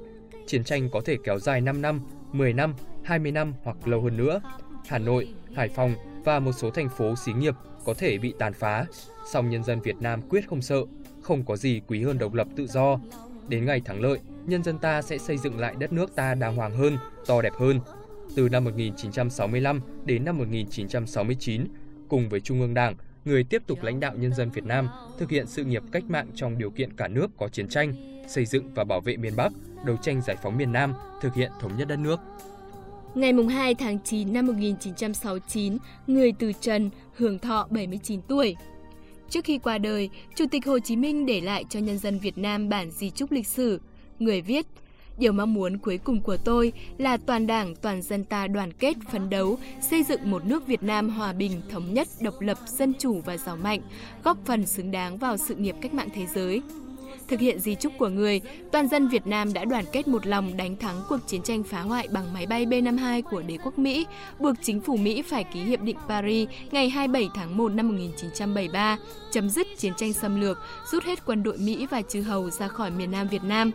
chiến 0.46 0.64
tranh 0.64 0.90
có 0.90 1.00
thể 1.04 1.16
kéo 1.24 1.38
dài 1.38 1.60
5 1.60 1.82
năm, 1.82 2.00
10 2.32 2.52
năm, 2.52 2.74
20 3.04 3.32
năm 3.32 3.54
hoặc 3.62 3.88
lâu 3.88 4.02
hơn 4.02 4.16
nữa. 4.16 4.40
Hà 4.88 4.98
Nội, 4.98 5.34
Hải 5.54 5.68
Phòng 5.68 5.94
và 6.24 6.38
một 6.38 6.52
số 6.52 6.70
thành 6.70 6.88
phố 6.88 7.16
xí 7.16 7.32
nghiệp 7.32 7.54
có 7.84 7.94
thể 7.94 8.18
bị 8.18 8.34
tàn 8.38 8.52
phá, 8.52 8.86
song 9.32 9.50
nhân 9.50 9.64
dân 9.64 9.80
Việt 9.80 9.96
Nam 10.00 10.22
quyết 10.28 10.48
không 10.48 10.62
sợ, 10.62 10.80
không 11.22 11.44
có 11.44 11.56
gì 11.56 11.80
quý 11.86 12.02
hơn 12.02 12.18
độc 12.18 12.34
lập 12.34 12.48
tự 12.56 12.66
do. 12.66 12.98
Đến 13.48 13.64
ngày 13.64 13.80
thắng 13.80 14.00
lợi, 14.00 14.18
nhân 14.46 14.62
dân 14.62 14.78
ta 14.78 15.02
sẽ 15.02 15.18
xây 15.18 15.38
dựng 15.38 15.58
lại 15.58 15.74
đất 15.78 15.92
nước 15.92 16.14
ta 16.14 16.34
đàng 16.34 16.56
hoàng 16.56 16.76
hơn, 16.76 16.98
to 17.26 17.42
đẹp 17.42 17.52
hơn. 17.58 17.80
Từ 18.36 18.48
năm 18.48 18.64
1965 18.64 19.80
đến 20.04 20.24
năm 20.24 20.38
1969, 20.38 21.64
cùng 22.08 22.28
với 22.28 22.40
Trung 22.40 22.60
ương 22.60 22.74
Đảng, 22.74 22.94
người 23.28 23.44
tiếp 23.44 23.62
tục 23.66 23.82
lãnh 23.82 24.00
đạo 24.00 24.12
nhân 24.16 24.34
dân 24.34 24.50
Việt 24.50 24.64
Nam 24.64 24.88
thực 25.18 25.30
hiện 25.30 25.46
sự 25.46 25.64
nghiệp 25.64 25.82
cách 25.92 26.04
mạng 26.08 26.26
trong 26.34 26.58
điều 26.58 26.70
kiện 26.70 26.96
cả 26.96 27.08
nước 27.08 27.26
có 27.36 27.48
chiến 27.48 27.68
tranh, 27.68 27.94
xây 28.28 28.46
dựng 28.46 28.74
và 28.74 28.84
bảo 28.84 29.00
vệ 29.00 29.16
miền 29.16 29.36
Bắc, 29.36 29.52
đấu 29.84 29.96
tranh 30.02 30.22
giải 30.26 30.36
phóng 30.42 30.58
miền 30.58 30.72
Nam, 30.72 30.94
thực 31.20 31.34
hiện 31.34 31.50
thống 31.60 31.76
nhất 31.76 31.88
đất 31.88 31.98
nước. 31.98 32.20
Ngày 33.14 33.32
2 33.50 33.74
tháng 33.74 33.98
9 34.04 34.32
năm 34.32 34.46
1969, 34.46 35.76
người 36.06 36.32
từ 36.38 36.52
trần, 36.60 36.90
hưởng 37.14 37.38
thọ 37.38 37.66
79 37.70 38.20
tuổi. 38.28 38.56
Trước 39.30 39.44
khi 39.44 39.58
qua 39.58 39.78
đời, 39.78 40.10
Chủ 40.34 40.44
tịch 40.50 40.66
Hồ 40.66 40.78
Chí 40.78 40.96
Minh 40.96 41.26
để 41.26 41.40
lại 41.40 41.64
cho 41.70 41.80
nhân 41.80 41.98
dân 41.98 42.18
Việt 42.18 42.38
Nam 42.38 42.68
bản 42.68 42.90
di 42.90 43.10
chúc 43.10 43.32
lịch 43.32 43.46
sử. 43.46 43.80
Người 44.18 44.42
viết, 44.42 44.66
Điều 45.18 45.32
mong 45.32 45.54
muốn 45.54 45.78
cuối 45.78 45.98
cùng 45.98 46.20
của 46.20 46.36
tôi 46.36 46.72
là 46.98 47.16
toàn 47.16 47.46
đảng, 47.46 47.74
toàn 47.76 48.02
dân 48.02 48.24
ta 48.24 48.46
đoàn 48.46 48.72
kết, 48.72 48.96
phấn 49.12 49.30
đấu, 49.30 49.58
xây 49.80 50.02
dựng 50.02 50.30
một 50.30 50.44
nước 50.44 50.66
Việt 50.66 50.82
Nam 50.82 51.08
hòa 51.08 51.32
bình, 51.32 51.60
thống 51.70 51.94
nhất, 51.94 52.08
độc 52.20 52.40
lập, 52.40 52.58
dân 52.66 52.92
chủ 52.98 53.20
và 53.26 53.36
giàu 53.36 53.56
mạnh, 53.56 53.80
góp 54.24 54.38
phần 54.44 54.66
xứng 54.66 54.90
đáng 54.90 55.18
vào 55.18 55.36
sự 55.36 55.54
nghiệp 55.54 55.74
cách 55.80 55.94
mạng 55.94 56.08
thế 56.14 56.26
giới. 56.34 56.62
Thực 57.28 57.40
hiện 57.40 57.60
di 57.60 57.74
trúc 57.74 57.92
của 57.98 58.08
người, 58.08 58.40
toàn 58.72 58.88
dân 58.88 59.08
Việt 59.08 59.26
Nam 59.26 59.52
đã 59.52 59.64
đoàn 59.64 59.84
kết 59.92 60.08
một 60.08 60.26
lòng 60.26 60.56
đánh 60.56 60.76
thắng 60.76 61.02
cuộc 61.08 61.18
chiến 61.26 61.42
tranh 61.42 61.62
phá 61.62 61.80
hoại 61.80 62.08
bằng 62.12 62.32
máy 62.34 62.46
bay 62.46 62.66
B-52 62.66 63.22
của 63.22 63.42
đế 63.42 63.58
quốc 63.64 63.78
Mỹ, 63.78 64.06
buộc 64.38 64.54
chính 64.62 64.80
phủ 64.80 64.96
Mỹ 64.96 65.22
phải 65.22 65.44
ký 65.44 65.60
Hiệp 65.60 65.80
định 65.80 65.96
Paris 66.08 66.48
ngày 66.70 66.88
27 66.88 67.28
tháng 67.34 67.56
1 67.56 67.72
năm 67.72 67.88
1973, 67.88 68.98
chấm 69.30 69.50
dứt 69.50 69.66
chiến 69.78 69.92
tranh 69.96 70.12
xâm 70.12 70.40
lược, 70.40 70.58
rút 70.90 71.04
hết 71.04 71.26
quân 71.26 71.42
đội 71.42 71.58
Mỹ 71.58 71.86
và 71.90 72.02
chư 72.02 72.20
hầu 72.22 72.50
ra 72.50 72.68
khỏi 72.68 72.90
miền 72.90 73.10
Nam 73.10 73.28
Việt 73.28 73.44
Nam. 73.44 73.70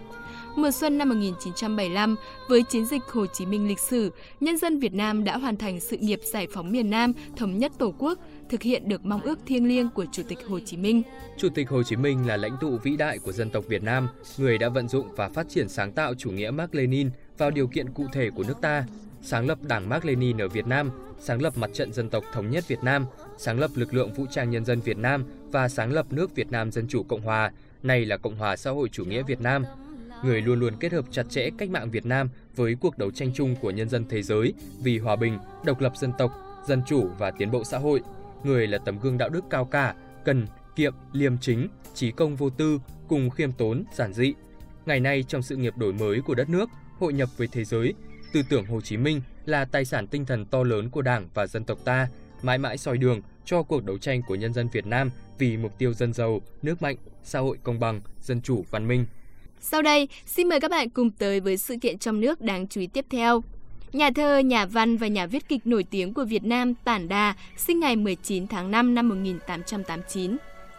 Mùa 0.55 0.71
xuân 0.71 0.97
năm 0.97 1.09
1975, 1.09 2.15
với 2.49 2.63
chiến 2.63 2.85
dịch 2.85 3.03
Hồ 3.03 3.25
Chí 3.25 3.45
Minh 3.45 3.67
lịch 3.67 3.79
sử, 3.79 4.11
nhân 4.39 4.57
dân 4.57 4.79
Việt 4.79 4.93
Nam 4.93 5.23
đã 5.23 5.37
hoàn 5.37 5.57
thành 5.57 5.79
sự 5.79 5.97
nghiệp 5.97 6.19
giải 6.23 6.47
phóng 6.53 6.71
miền 6.71 6.89
Nam, 6.89 7.13
thống 7.37 7.57
nhất 7.57 7.71
Tổ 7.77 7.93
quốc, 7.97 8.19
thực 8.49 8.61
hiện 8.61 8.89
được 8.89 9.05
mong 9.05 9.21
ước 9.21 9.39
thiêng 9.45 9.67
liêng 9.67 9.89
của 9.89 10.05
Chủ 10.11 10.23
tịch 10.27 10.39
Hồ 10.47 10.59
Chí 10.59 10.77
Minh. 10.77 11.01
Chủ 11.37 11.49
tịch 11.55 11.69
Hồ 11.69 11.83
Chí 11.83 11.95
Minh 11.95 12.27
là 12.27 12.37
lãnh 12.37 12.57
tụ 12.61 12.77
vĩ 12.77 12.97
đại 12.97 13.19
của 13.19 13.31
dân 13.31 13.49
tộc 13.49 13.63
Việt 13.67 13.83
Nam, 13.83 14.07
người 14.37 14.57
đã 14.57 14.69
vận 14.69 14.87
dụng 14.87 15.07
và 15.15 15.29
phát 15.29 15.49
triển 15.49 15.69
sáng 15.69 15.91
tạo 15.91 16.13
chủ 16.15 16.31
nghĩa 16.31 16.51
Mark 16.51 16.75
Lenin 16.75 17.09
vào 17.37 17.51
điều 17.51 17.67
kiện 17.67 17.89
cụ 17.89 18.05
thể 18.13 18.29
của 18.29 18.43
nước 18.47 18.61
ta, 18.61 18.85
sáng 19.21 19.47
lập 19.47 19.57
Đảng 19.61 19.89
Mark 19.89 20.05
Lenin 20.05 20.37
ở 20.37 20.47
Việt 20.47 20.67
Nam, 20.67 20.89
sáng 21.19 21.41
lập 21.41 21.57
Mặt 21.57 21.69
trận 21.73 21.93
Dân 21.93 22.09
tộc 22.09 22.23
Thống 22.33 22.49
nhất 22.49 22.67
Việt 22.67 22.83
Nam, 22.83 23.05
sáng 23.37 23.59
lập 23.59 23.71
lực 23.75 23.93
lượng 23.93 24.13
vũ 24.13 24.25
trang 24.31 24.49
nhân 24.49 24.65
dân 24.65 24.79
Việt 24.79 24.97
Nam 24.97 25.25
và 25.51 25.69
sáng 25.69 25.93
lập 25.93 26.05
nước 26.09 26.35
Việt 26.35 26.51
Nam 26.51 26.71
Dân 26.71 26.87
chủ 26.87 27.03
Cộng 27.03 27.21
hòa, 27.21 27.51
nay 27.83 28.05
là 28.05 28.17
Cộng 28.17 28.35
hòa 28.35 28.55
xã 28.55 28.71
hội 28.71 28.89
chủ 28.89 29.05
nghĩa 29.05 29.23
Việt 29.23 29.41
Nam, 29.41 29.65
người 30.23 30.41
luôn 30.41 30.59
luôn 30.59 30.73
kết 30.79 30.91
hợp 30.91 31.05
chặt 31.11 31.29
chẽ 31.29 31.49
cách 31.57 31.69
mạng 31.69 31.91
Việt 31.91 32.05
Nam 32.05 32.29
với 32.55 32.75
cuộc 32.81 32.97
đấu 32.97 33.11
tranh 33.11 33.31
chung 33.33 33.55
của 33.55 33.71
nhân 33.71 33.89
dân 33.89 34.05
thế 34.09 34.21
giới 34.21 34.53
vì 34.83 34.99
hòa 34.99 35.15
bình, 35.15 35.37
độc 35.65 35.81
lập 35.81 35.93
dân 35.95 36.11
tộc, 36.17 36.31
dân 36.67 36.81
chủ 36.87 37.09
và 37.17 37.31
tiến 37.31 37.51
bộ 37.51 37.63
xã 37.63 37.77
hội. 37.77 38.01
Người 38.43 38.67
là 38.67 38.77
tấm 38.77 38.99
gương 38.99 39.17
đạo 39.17 39.29
đức 39.29 39.43
cao 39.49 39.65
cả, 39.65 39.95
cần, 40.25 40.47
kiệm, 40.75 40.93
liêm 41.11 41.37
chính, 41.37 41.67
trí 41.93 42.11
công 42.11 42.35
vô 42.35 42.49
tư, 42.49 42.79
cùng 43.07 43.29
khiêm 43.29 43.51
tốn, 43.51 43.83
giản 43.93 44.13
dị. 44.13 44.33
Ngày 44.85 44.99
nay 44.99 45.23
trong 45.23 45.41
sự 45.41 45.55
nghiệp 45.55 45.77
đổi 45.77 45.93
mới 45.93 46.21
của 46.21 46.35
đất 46.35 46.49
nước, 46.49 46.69
hội 46.99 47.13
nhập 47.13 47.29
với 47.37 47.47
thế 47.51 47.63
giới, 47.63 47.93
tư 48.33 48.41
tưởng 48.49 48.65
Hồ 48.65 48.81
Chí 48.81 48.97
Minh 48.97 49.21
là 49.45 49.65
tài 49.65 49.85
sản 49.85 50.07
tinh 50.07 50.25
thần 50.25 50.45
to 50.45 50.63
lớn 50.63 50.89
của 50.89 51.01
Đảng 51.01 51.29
và 51.33 51.47
dân 51.47 51.63
tộc 51.63 51.77
ta, 51.85 52.07
mãi 52.41 52.57
mãi 52.57 52.77
soi 52.77 52.97
đường 52.97 53.21
cho 53.45 53.63
cuộc 53.63 53.83
đấu 53.83 53.97
tranh 53.97 54.21
của 54.27 54.35
nhân 54.35 54.53
dân 54.53 54.69
Việt 54.73 54.85
Nam 54.85 55.11
vì 55.37 55.57
mục 55.57 55.77
tiêu 55.77 55.93
dân 55.93 56.13
giàu, 56.13 56.41
nước 56.61 56.81
mạnh, 56.81 56.95
xã 57.23 57.39
hội 57.39 57.57
công 57.63 57.79
bằng, 57.79 58.01
dân 58.21 58.41
chủ, 58.41 58.63
văn 58.71 58.87
minh. 58.87 59.05
Sau 59.65 59.81
đây, 59.81 60.07
xin 60.25 60.49
mời 60.49 60.59
các 60.59 60.71
bạn 60.71 60.89
cùng 60.89 61.11
tới 61.11 61.39
với 61.39 61.57
sự 61.57 61.75
kiện 61.81 61.97
trong 61.97 62.21
nước 62.21 62.41
đáng 62.41 62.67
chú 62.67 62.81
ý 62.81 62.87
tiếp 62.87 63.05
theo. 63.09 63.43
Nhà 63.93 64.09
thơ, 64.15 64.37
nhà 64.37 64.65
văn 64.65 64.97
và 64.97 65.07
nhà 65.07 65.25
viết 65.25 65.47
kịch 65.47 65.67
nổi 65.67 65.83
tiếng 65.83 66.13
của 66.13 66.23
Việt 66.23 66.43
Nam 66.43 66.73
Tản 66.73 67.09
Đà 67.09 67.35
sinh 67.57 67.79
ngày 67.79 67.95
19 67.95 68.47
tháng 68.47 68.71
5 68.71 68.95
năm 68.95 69.09
1889. 69.09 70.37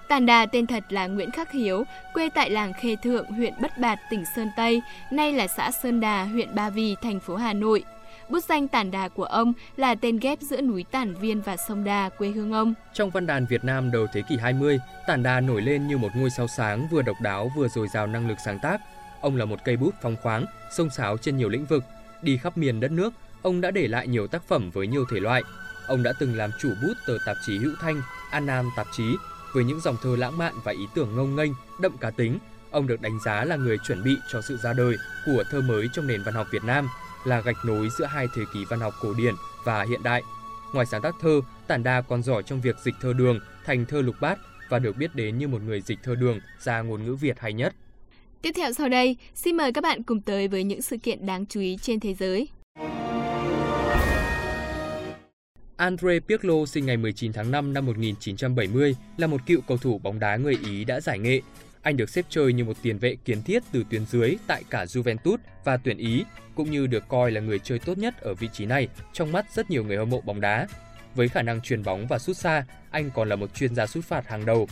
Tản 0.08 0.26
Đà 0.26 0.46
tên 0.46 0.66
thật 0.66 0.84
là 0.88 1.06
Nguyễn 1.06 1.30
Khắc 1.30 1.52
Hiếu, 1.52 1.84
quê 2.14 2.28
tại 2.34 2.50
làng 2.50 2.72
Khê 2.80 2.96
Thượng, 3.02 3.26
huyện 3.26 3.52
Bất 3.62 3.78
Bạt, 3.78 3.98
tỉnh 4.10 4.24
Sơn 4.36 4.48
Tây, 4.56 4.82
nay 5.10 5.32
là 5.32 5.46
xã 5.46 5.70
Sơn 5.82 6.00
Đà, 6.00 6.24
huyện 6.24 6.54
Ba 6.54 6.70
Vì, 6.70 6.94
thành 7.02 7.20
phố 7.20 7.36
Hà 7.36 7.52
Nội. 7.52 7.84
Bút 8.28 8.44
danh 8.48 8.68
Tản 8.68 8.90
Đà 8.90 9.08
của 9.08 9.24
ông 9.24 9.52
là 9.76 9.94
tên 9.94 10.18
ghép 10.18 10.40
giữa 10.40 10.60
núi 10.60 10.84
Tản 10.90 11.14
Viên 11.14 11.40
và 11.40 11.56
sông 11.56 11.84
Đà, 11.84 12.08
quê 12.08 12.28
hương 12.30 12.52
ông. 12.52 12.74
Trong 12.94 13.10
văn 13.10 13.26
đàn 13.26 13.46
Việt 13.46 13.64
Nam 13.64 13.90
đầu 13.90 14.06
thế 14.12 14.22
kỷ 14.28 14.36
20, 14.36 14.78
Tản 15.06 15.22
Đà 15.22 15.40
nổi 15.40 15.62
lên 15.62 15.86
như 15.88 15.98
một 15.98 16.08
ngôi 16.16 16.30
sao 16.30 16.46
sáng 16.56 16.88
vừa 16.90 17.02
độc 17.02 17.16
đáo 17.20 17.50
vừa 17.56 17.68
dồi 17.68 17.88
dào 17.88 18.06
năng 18.06 18.28
lực 18.28 18.38
sáng 18.44 18.58
tác. 18.62 18.80
Ông 19.20 19.36
là 19.36 19.44
một 19.44 19.58
cây 19.64 19.76
bút 19.76 19.94
phong 20.02 20.16
khoáng, 20.22 20.44
sông 20.76 20.90
sáo 20.90 21.16
trên 21.16 21.36
nhiều 21.36 21.48
lĩnh 21.48 21.66
vực. 21.66 21.84
Đi 22.22 22.36
khắp 22.36 22.58
miền 22.58 22.80
đất 22.80 22.90
nước, 22.90 23.12
ông 23.42 23.60
đã 23.60 23.70
để 23.70 23.88
lại 23.88 24.08
nhiều 24.08 24.26
tác 24.26 24.48
phẩm 24.48 24.70
với 24.70 24.86
nhiều 24.86 25.04
thể 25.10 25.20
loại. 25.20 25.42
Ông 25.86 26.02
đã 26.02 26.12
từng 26.20 26.36
làm 26.36 26.50
chủ 26.60 26.68
bút 26.82 26.94
tờ 27.06 27.16
tạp 27.26 27.36
chí 27.46 27.58
Hữu 27.58 27.72
Thanh, 27.80 28.02
An 28.30 28.46
Nam 28.46 28.70
tạp 28.76 28.86
chí 28.96 29.16
với 29.54 29.64
những 29.64 29.80
dòng 29.80 29.96
thơ 30.02 30.16
lãng 30.16 30.38
mạn 30.38 30.54
và 30.64 30.72
ý 30.72 30.86
tưởng 30.94 31.16
ngông 31.16 31.36
nghênh, 31.36 31.50
đậm 31.80 31.96
cá 31.98 32.10
tính. 32.10 32.38
Ông 32.70 32.86
được 32.86 33.00
đánh 33.00 33.18
giá 33.24 33.44
là 33.44 33.56
người 33.56 33.78
chuẩn 33.78 34.04
bị 34.04 34.16
cho 34.32 34.40
sự 34.42 34.56
ra 34.56 34.72
đời 34.72 34.96
của 35.26 35.44
thơ 35.50 35.60
mới 35.60 35.88
trong 35.92 36.06
nền 36.06 36.22
văn 36.22 36.34
học 36.34 36.46
Việt 36.52 36.64
Nam– 36.64 36.88
là 37.24 37.40
gạch 37.40 37.64
nối 37.64 37.88
giữa 37.98 38.04
hai 38.04 38.26
thời 38.34 38.44
kỳ 38.54 38.64
văn 38.64 38.80
học 38.80 38.94
cổ 39.00 39.14
điển 39.14 39.34
và 39.64 39.82
hiện 39.82 40.02
đại. 40.02 40.22
Ngoài 40.72 40.86
sáng 40.86 41.02
tác 41.02 41.14
thơ, 41.20 41.40
Tản 41.66 41.82
Đa 41.82 42.00
còn 42.00 42.22
giỏi 42.22 42.42
trong 42.42 42.60
việc 42.60 42.76
dịch 42.84 42.94
thơ 43.00 43.12
đường 43.12 43.40
thành 43.64 43.84
thơ 43.84 44.02
lục 44.02 44.16
bát 44.20 44.38
và 44.68 44.78
được 44.78 44.96
biết 44.96 45.14
đến 45.14 45.38
như 45.38 45.48
một 45.48 45.62
người 45.62 45.80
dịch 45.80 45.98
thơ 46.02 46.14
đường 46.14 46.40
ra 46.60 46.80
ngôn 46.82 47.04
ngữ 47.04 47.14
Việt 47.14 47.40
hay 47.40 47.52
nhất. 47.52 47.74
Tiếp 48.42 48.52
theo 48.56 48.72
sau 48.72 48.88
đây, 48.88 49.16
xin 49.34 49.56
mời 49.56 49.72
các 49.72 49.84
bạn 49.84 50.02
cùng 50.02 50.20
tới 50.20 50.48
với 50.48 50.64
những 50.64 50.82
sự 50.82 50.96
kiện 50.96 51.26
đáng 51.26 51.46
chú 51.46 51.60
ý 51.60 51.76
trên 51.82 52.00
thế 52.00 52.14
giới. 52.14 52.48
Andre 55.76 56.20
Pirlo 56.20 56.66
sinh 56.66 56.86
ngày 56.86 56.96
19 56.96 57.32
tháng 57.32 57.50
5 57.50 57.72
năm 57.72 57.86
1970 57.86 58.96
là 59.16 59.26
một 59.26 59.40
cựu 59.46 59.60
cầu 59.60 59.78
thủ 59.78 59.98
bóng 59.98 60.18
đá 60.18 60.36
người 60.36 60.58
Ý 60.66 60.84
đã 60.84 61.00
giải 61.00 61.18
nghệ. 61.18 61.40
Anh 61.84 61.96
được 61.96 62.10
xếp 62.10 62.24
chơi 62.28 62.52
như 62.52 62.64
một 62.64 62.76
tiền 62.82 62.98
vệ 62.98 63.16
kiến 63.24 63.42
thiết 63.42 63.62
từ 63.72 63.84
tuyến 63.90 64.06
dưới 64.06 64.36
tại 64.46 64.62
cả 64.70 64.84
Juventus 64.84 65.36
và 65.64 65.76
tuyển 65.76 65.98
Ý 65.98 66.24
cũng 66.54 66.70
như 66.70 66.86
được 66.86 67.08
coi 67.08 67.30
là 67.30 67.40
người 67.40 67.58
chơi 67.58 67.78
tốt 67.78 67.98
nhất 67.98 68.20
ở 68.20 68.34
vị 68.34 68.48
trí 68.52 68.66
này 68.66 68.88
trong 69.12 69.32
mắt 69.32 69.46
rất 69.54 69.70
nhiều 69.70 69.84
người 69.84 69.96
hâm 69.96 70.10
mộ 70.10 70.20
bóng 70.20 70.40
đá. 70.40 70.66
Với 71.14 71.28
khả 71.28 71.42
năng 71.42 71.60
truyền 71.60 71.84
bóng 71.84 72.06
và 72.06 72.18
sút 72.18 72.36
xa, 72.36 72.64
anh 72.90 73.10
còn 73.14 73.28
là 73.28 73.36
một 73.36 73.54
chuyên 73.54 73.74
gia 73.74 73.86
sút 73.86 74.04
phạt 74.04 74.28
hàng 74.28 74.46
đầu. 74.46 74.68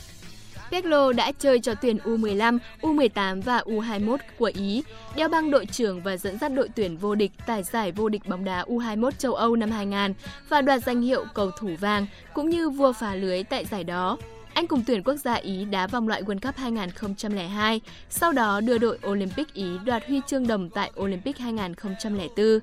Pirlo 0.71 1.13
đã 1.13 1.33
chơi 1.39 1.61
cho 1.61 1.75
tuyển 1.75 1.97
U15, 1.97 2.59
U18 2.81 3.43
và 3.43 3.59
U21 3.59 4.17
của 4.39 4.51
Ý, 4.55 4.83
đeo 5.17 5.29
băng 5.29 5.51
đội 5.51 5.67
trưởng 5.67 6.01
và 6.01 6.17
dẫn 6.17 6.39
dắt 6.39 6.53
đội 6.55 6.69
tuyển 6.77 6.97
vô 6.97 7.15
địch 7.15 7.33
tại 7.47 7.63
giải 7.63 7.93
vô 7.93 8.09
địch 8.09 8.23
bóng 8.27 8.45
đá 8.45 8.65
U21 8.65 9.11
châu 9.11 9.35
Âu 9.35 9.57
năm 9.57 9.71
2000 9.71 10.15
và 10.49 10.61
đoạt 10.61 10.85
danh 10.85 11.03
hiệu 11.03 11.25
cầu 11.35 11.51
thủ 11.51 11.71
vàng 11.81 12.07
cũng 12.35 12.51
như 12.51 12.71
vua 12.71 12.93
phá 12.93 13.15
lưới 13.15 13.43
tại 13.45 13.65
giải 13.65 13.85
đó. 13.85 14.19
Anh 14.55 14.67
cùng 14.67 14.83
tuyển 14.87 15.03
quốc 15.03 15.17
gia 15.17 15.35
Ý 15.35 15.65
đá 15.65 15.87
vòng 15.87 16.09
loại 16.09 16.23
World 16.23 16.39
Cup 16.39 16.57
2002, 16.57 17.81
sau 18.11 18.33
đó 18.33 18.61
đưa 18.61 18.79
đội 18.79 18.99
Olympic 19.07 19.55
Ý 19.55 19.67
đoạt 19.85 20.07
huy 20.07 20.21
chương 20.27 20.47
đồng 20.47 20.71
tại 20.71 20.93
Olympic 21.01 21.39
2004. 21.39 22.59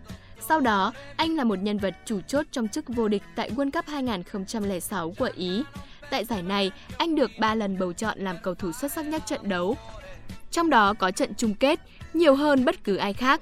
Sau 0.48 0.60
đó, 0.60 0.94
anh 1.16 1.36
là 1.36 1.44
một 1.44 1.56
nhân 1.56 1.78
vật 1.78 1.96
chủ 2.06 2.22
chốt 2.28 2.46
trong 2.52 2.68
chức 2.68 2.88
vô 2.88 3.08
địch 3.08 3.24
tại 3.36 3.52
World 3.52 3.72
Cup 3.72 3.88
2006 3.88 5.14
của 5.18 5.30
Ý. 5.36 5.64
Tại 6.10 6.26
giải 6.26 6.42
này, 6.42 6.72
anh 6.98 7.16
được 7.16 7.32
3 7.40 7.56
lần 7.56 7.80
bầu 7.80 7.94
chọn 7.94 8.20
làm 8.20 8.36
cầu 8.44 8.56
thủ 8.56 8.72
xuất 8.72 8.92
sắc 8.92 9.06
nhất 9.06 9.22
trận 9.26 9.50
đấu. 9.50 9.78
Trong 10.52 10.70
đó 10.70 10.94
có 10.94 11.12
trận 11.12 11.34
chung 11.38 11.56
kết, 11.56 11.80
nhiều 12.14 12.36
hơn 12.36 12.66
bất 12.66 12.84
cứ 12.84 12.96
ai 12.96 13.14
khác. 13.14 13.42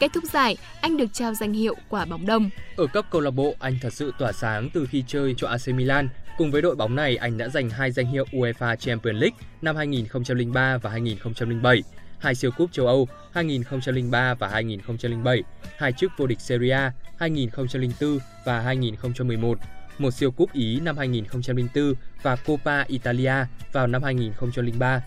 Kết 0.00 0.12
thúc 0.12 0.24
giải, 0.24 0.56
anh 0.80 0.96
được 0.96 1.12
trao 1.12 1.34
danh 1.34 1.52
hiệu 1.52 1.74
quả 1.88 2.04
bóng 2.04 2.26
đồng. 2.26 2.50
Ở 2.76 2.86
cấp 2.86 3.06
câu 3.10 3.20
lạc 3.20 3.30
bộ, 3.30 3.54
anh 3.58 3.78
thật 3.82 3.92
sự 3.92 4.12
tỏa 4.18 4.32
sáng 4.32 4.70
từ 4.74 4.86
khi 4.90 5.04
chơi 5.06 5.34
cho 5.36 5.48
AC 5.48 5.68
Milan. 5.68 6.08
Cùng 6.40 6.50
với 6.50 6.62
đội 6.62 6.76
bóng 6.76 6.96
này, 6.96 7.16
anh 7.16 7.38
đã 7.38 7.48
giành 7.48 7.70
hai 7.70 7.92
danh 7.92 8.06
hiệu 8.06 8.24
UEFA 8.32 8.76
Champions 8.76 9.20
League 9.20 9.36
năm 9.62 9.76
2003 9.76 10.78
và 10.78 10.90
2007, 10.90 11.82
hai 12.18 12.34
siêu 12.34 12.50
cúp 12.56 12.72
châu 12.72 12.86
Âu 12.86 13.08
2003 13.32 14.34
và 14.34 14.48
2007, 14.48 15.42
hai 15.76 15.92
chức 15.92 16.12
vô 16.18 16.26
địch 16.26 16.40
Serie 16.40 16.70
A 16.70 16.92
2004 17.18 18.18
và 18.44 18.60
2011, 18.60 19.58
một 19.98 20.10
siêu 20.10 20.30
cúp 20.30 20.52
Ý 20.52 20.80
năm 20.80 20.96
2004 20.98 21.94
và 22.22 22.36
Coppa 22.36 22.82
Italia 22.82 23.34
vào 23.72 23.86
năm 23.86 24.02
2003. 24.02 25.02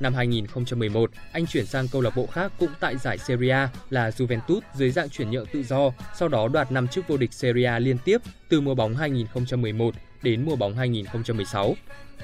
Năm 0.00 0.14
2011, 0.14 1.10
anh 1.32 1.46
chuyển 1.46 1.66
sang 1.66 1.88
câu 1.88 2.02
lạc 2.02 2.16
bộ 2.16 2.26
khác 2.26 2.52
cũng 2.58 2.70
tại 2.80 2.96
giải 2.96 3.18
Serie 3.18 3.50
A 3.50 3.68
là 3.90 4.10
Juventus 4.10 4.60
dưới 4.74 4.90
dạng 4.90 5.08
chuyển 5.08 5.30
nhượng 5.30 5.46
tự 5.46 5.62
do, 5.62 5.90
sau 6.14 6.28
đó 6.28 6.48
đoạt 6.48 6.72
5 6.72 6.88
chức 6.88 7.08
vô 7.08 7.16
địch 7.16 7.32
Serie 7.32 7.66
A 7.66 7.78
liên 7.78 7.98
tiếp 8.04 8.20
từ 8.48 8.60
mùa 8.60 8.74
bóng 8.74 8.96
2011 8.96 9.94
đến 10.22 10.44
mùa 10.44 10.56
bóng 10.56 10.74
2016. 10.74 11.76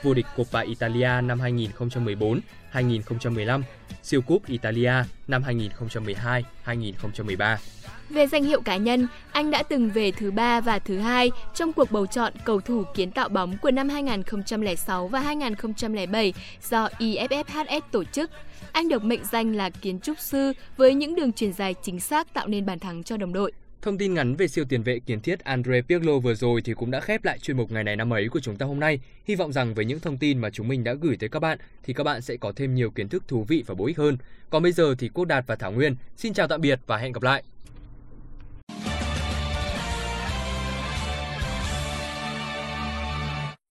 Vô 0.03 0.15
địch 0.15 0.27
Coppa 0.37 0.61
Italia 0.61 1.21
năm 1.23 1.41
2014, 1.41 2.41
2015, 2.71 3.65
siêu 4.03 4.23
cúp 4.23 4.47
Italia 4.47 4.93
năm 5.29 5.43
2012-2013. 6.67 7.57
Về 8.09 8.27
danh 8.27 8.45
hiệu 8.45 8.61
cá 8.61 8.77
nhân, 8.77 9.09
anh 9.33 9.51
đã 9.51 9.63
từng 9.63 9.91
về 9.91 10.13
thứ 10.13 10.31
ba 10.31 10.61
và 10.61 10.79
thứ 10.79 10.99
hai 10.99 11.31
trong 11.55 11.73
cuộc 11.73 11.91
bầu 11.91 12.07
chọn 12.07 12.33
cầu 12.45 12.61
thủ 12.61 12.85
kiến 12.95 13.11
tạo 13.11 13.29
bóng 13.29 13.57
của 13.63 13.71
năm 13.71 13.89
2006 13.89 15.09
và 15.09 15.21
2007 15.21 16.35
do 16.71 16.89
IFFHS 16.99 17.81
tổ 17.91 18.05
chức. 18.05 18.31
Anh 18.73 18.89
được 18.89 19.05
mệnh 19.05 19.25
danh 19.25 19.57
là 19.57 19.71
kiến 19.71 20.01
trúc 20.01 20.19
sư 20.19 20.53
với 20.77 20.95
những 20.95 21.15
đường 21.15 21.33
truyền 21.33 21.53
dài 21.53 21.75
chính 21.83 22.01
xác 22.01 22.35
tạo 22.35 22.47
nên 22.49 22.67
bàn 22.67 22.79
thắng 22.79 23.03
cho 23.03 23.17
đồng 23.17 23.33
đội. 23.33 23.53
Thông 23.83 23.99
tin 23.99 24.15
ngắn 24.15 24.37
về 24.37 24.49
siêu 24.49 24.65
tiền 24.69 24.83
vệ 24.83 24.99
kiến 24.99 25.21
thiết 25.21 25.41
Andre 25.45 25.83
Pirlo 25.83 26.19
vừa 26.19 26.35
rồi 26.35 26.63
thì 26.63 26.75
cũng 26.75 26.91
đã 26.91 27.01
khép 27.01 27.25
lại 27.25 27.39
chuyên 27.39 27.57
mục 27.57 27.71
ngày 27.73 27.85
này 27.85 27.97
năm 27.97 28.13
ấy 28.13 28.29
của 28.29 28.41
chúng 28.41 28.57
ta 28.57 28.67
hôm 28.67 28.81
nay. 28.81 29.01
Hy 29.25 29.35
vọng 29.35 29.53
rằng 29.53 29.75
với 29.75 29.85
những 29.85 30.01
thông 30.01 30.19
tin 30.19 30.39
mà 30.39 30.51
chúng 30.51 30.69
mình 30.69 30.85
đã 30.85 30.95
gửi 30.95 31.17
tới 31.17 31.29
các 31.29 31.41
bạn 31.41 31.59
thì 31.83 31.93
các 31.93 32.05
bạn 32.05 32.23
sẽ 32.23 32.37
có 32.37 32.53
thêm 32.57 32.75
nhiều 32.75 32.91
kiến 32.91 33.09
thức 33.09 33.25
thú 33.29 33.45
vị 33.45 33.65
và 33.67 33.75
bổ 33.75 33.87
ích 33.87 33.99
hơn. 33.99 34.17
Còn 34.51 34.63
bây 34.63 34.73
giờ 34.73 34.95
thì 34.99 35.09
Quốc 35.09 35.25
Đạt 35.25 35.45
và 35.47 35.57
Thảo 35.57 35.73
Nguyên, 35.73 35.97
xin 36.17 36.35
chào 36.35 36.49
tạm 36.49 36.61
biệt 36.61 36.81
và 36.87 36.97
hẹn 36.97 37.13
gặp 37.13 37.23
lại. 37.23 37.43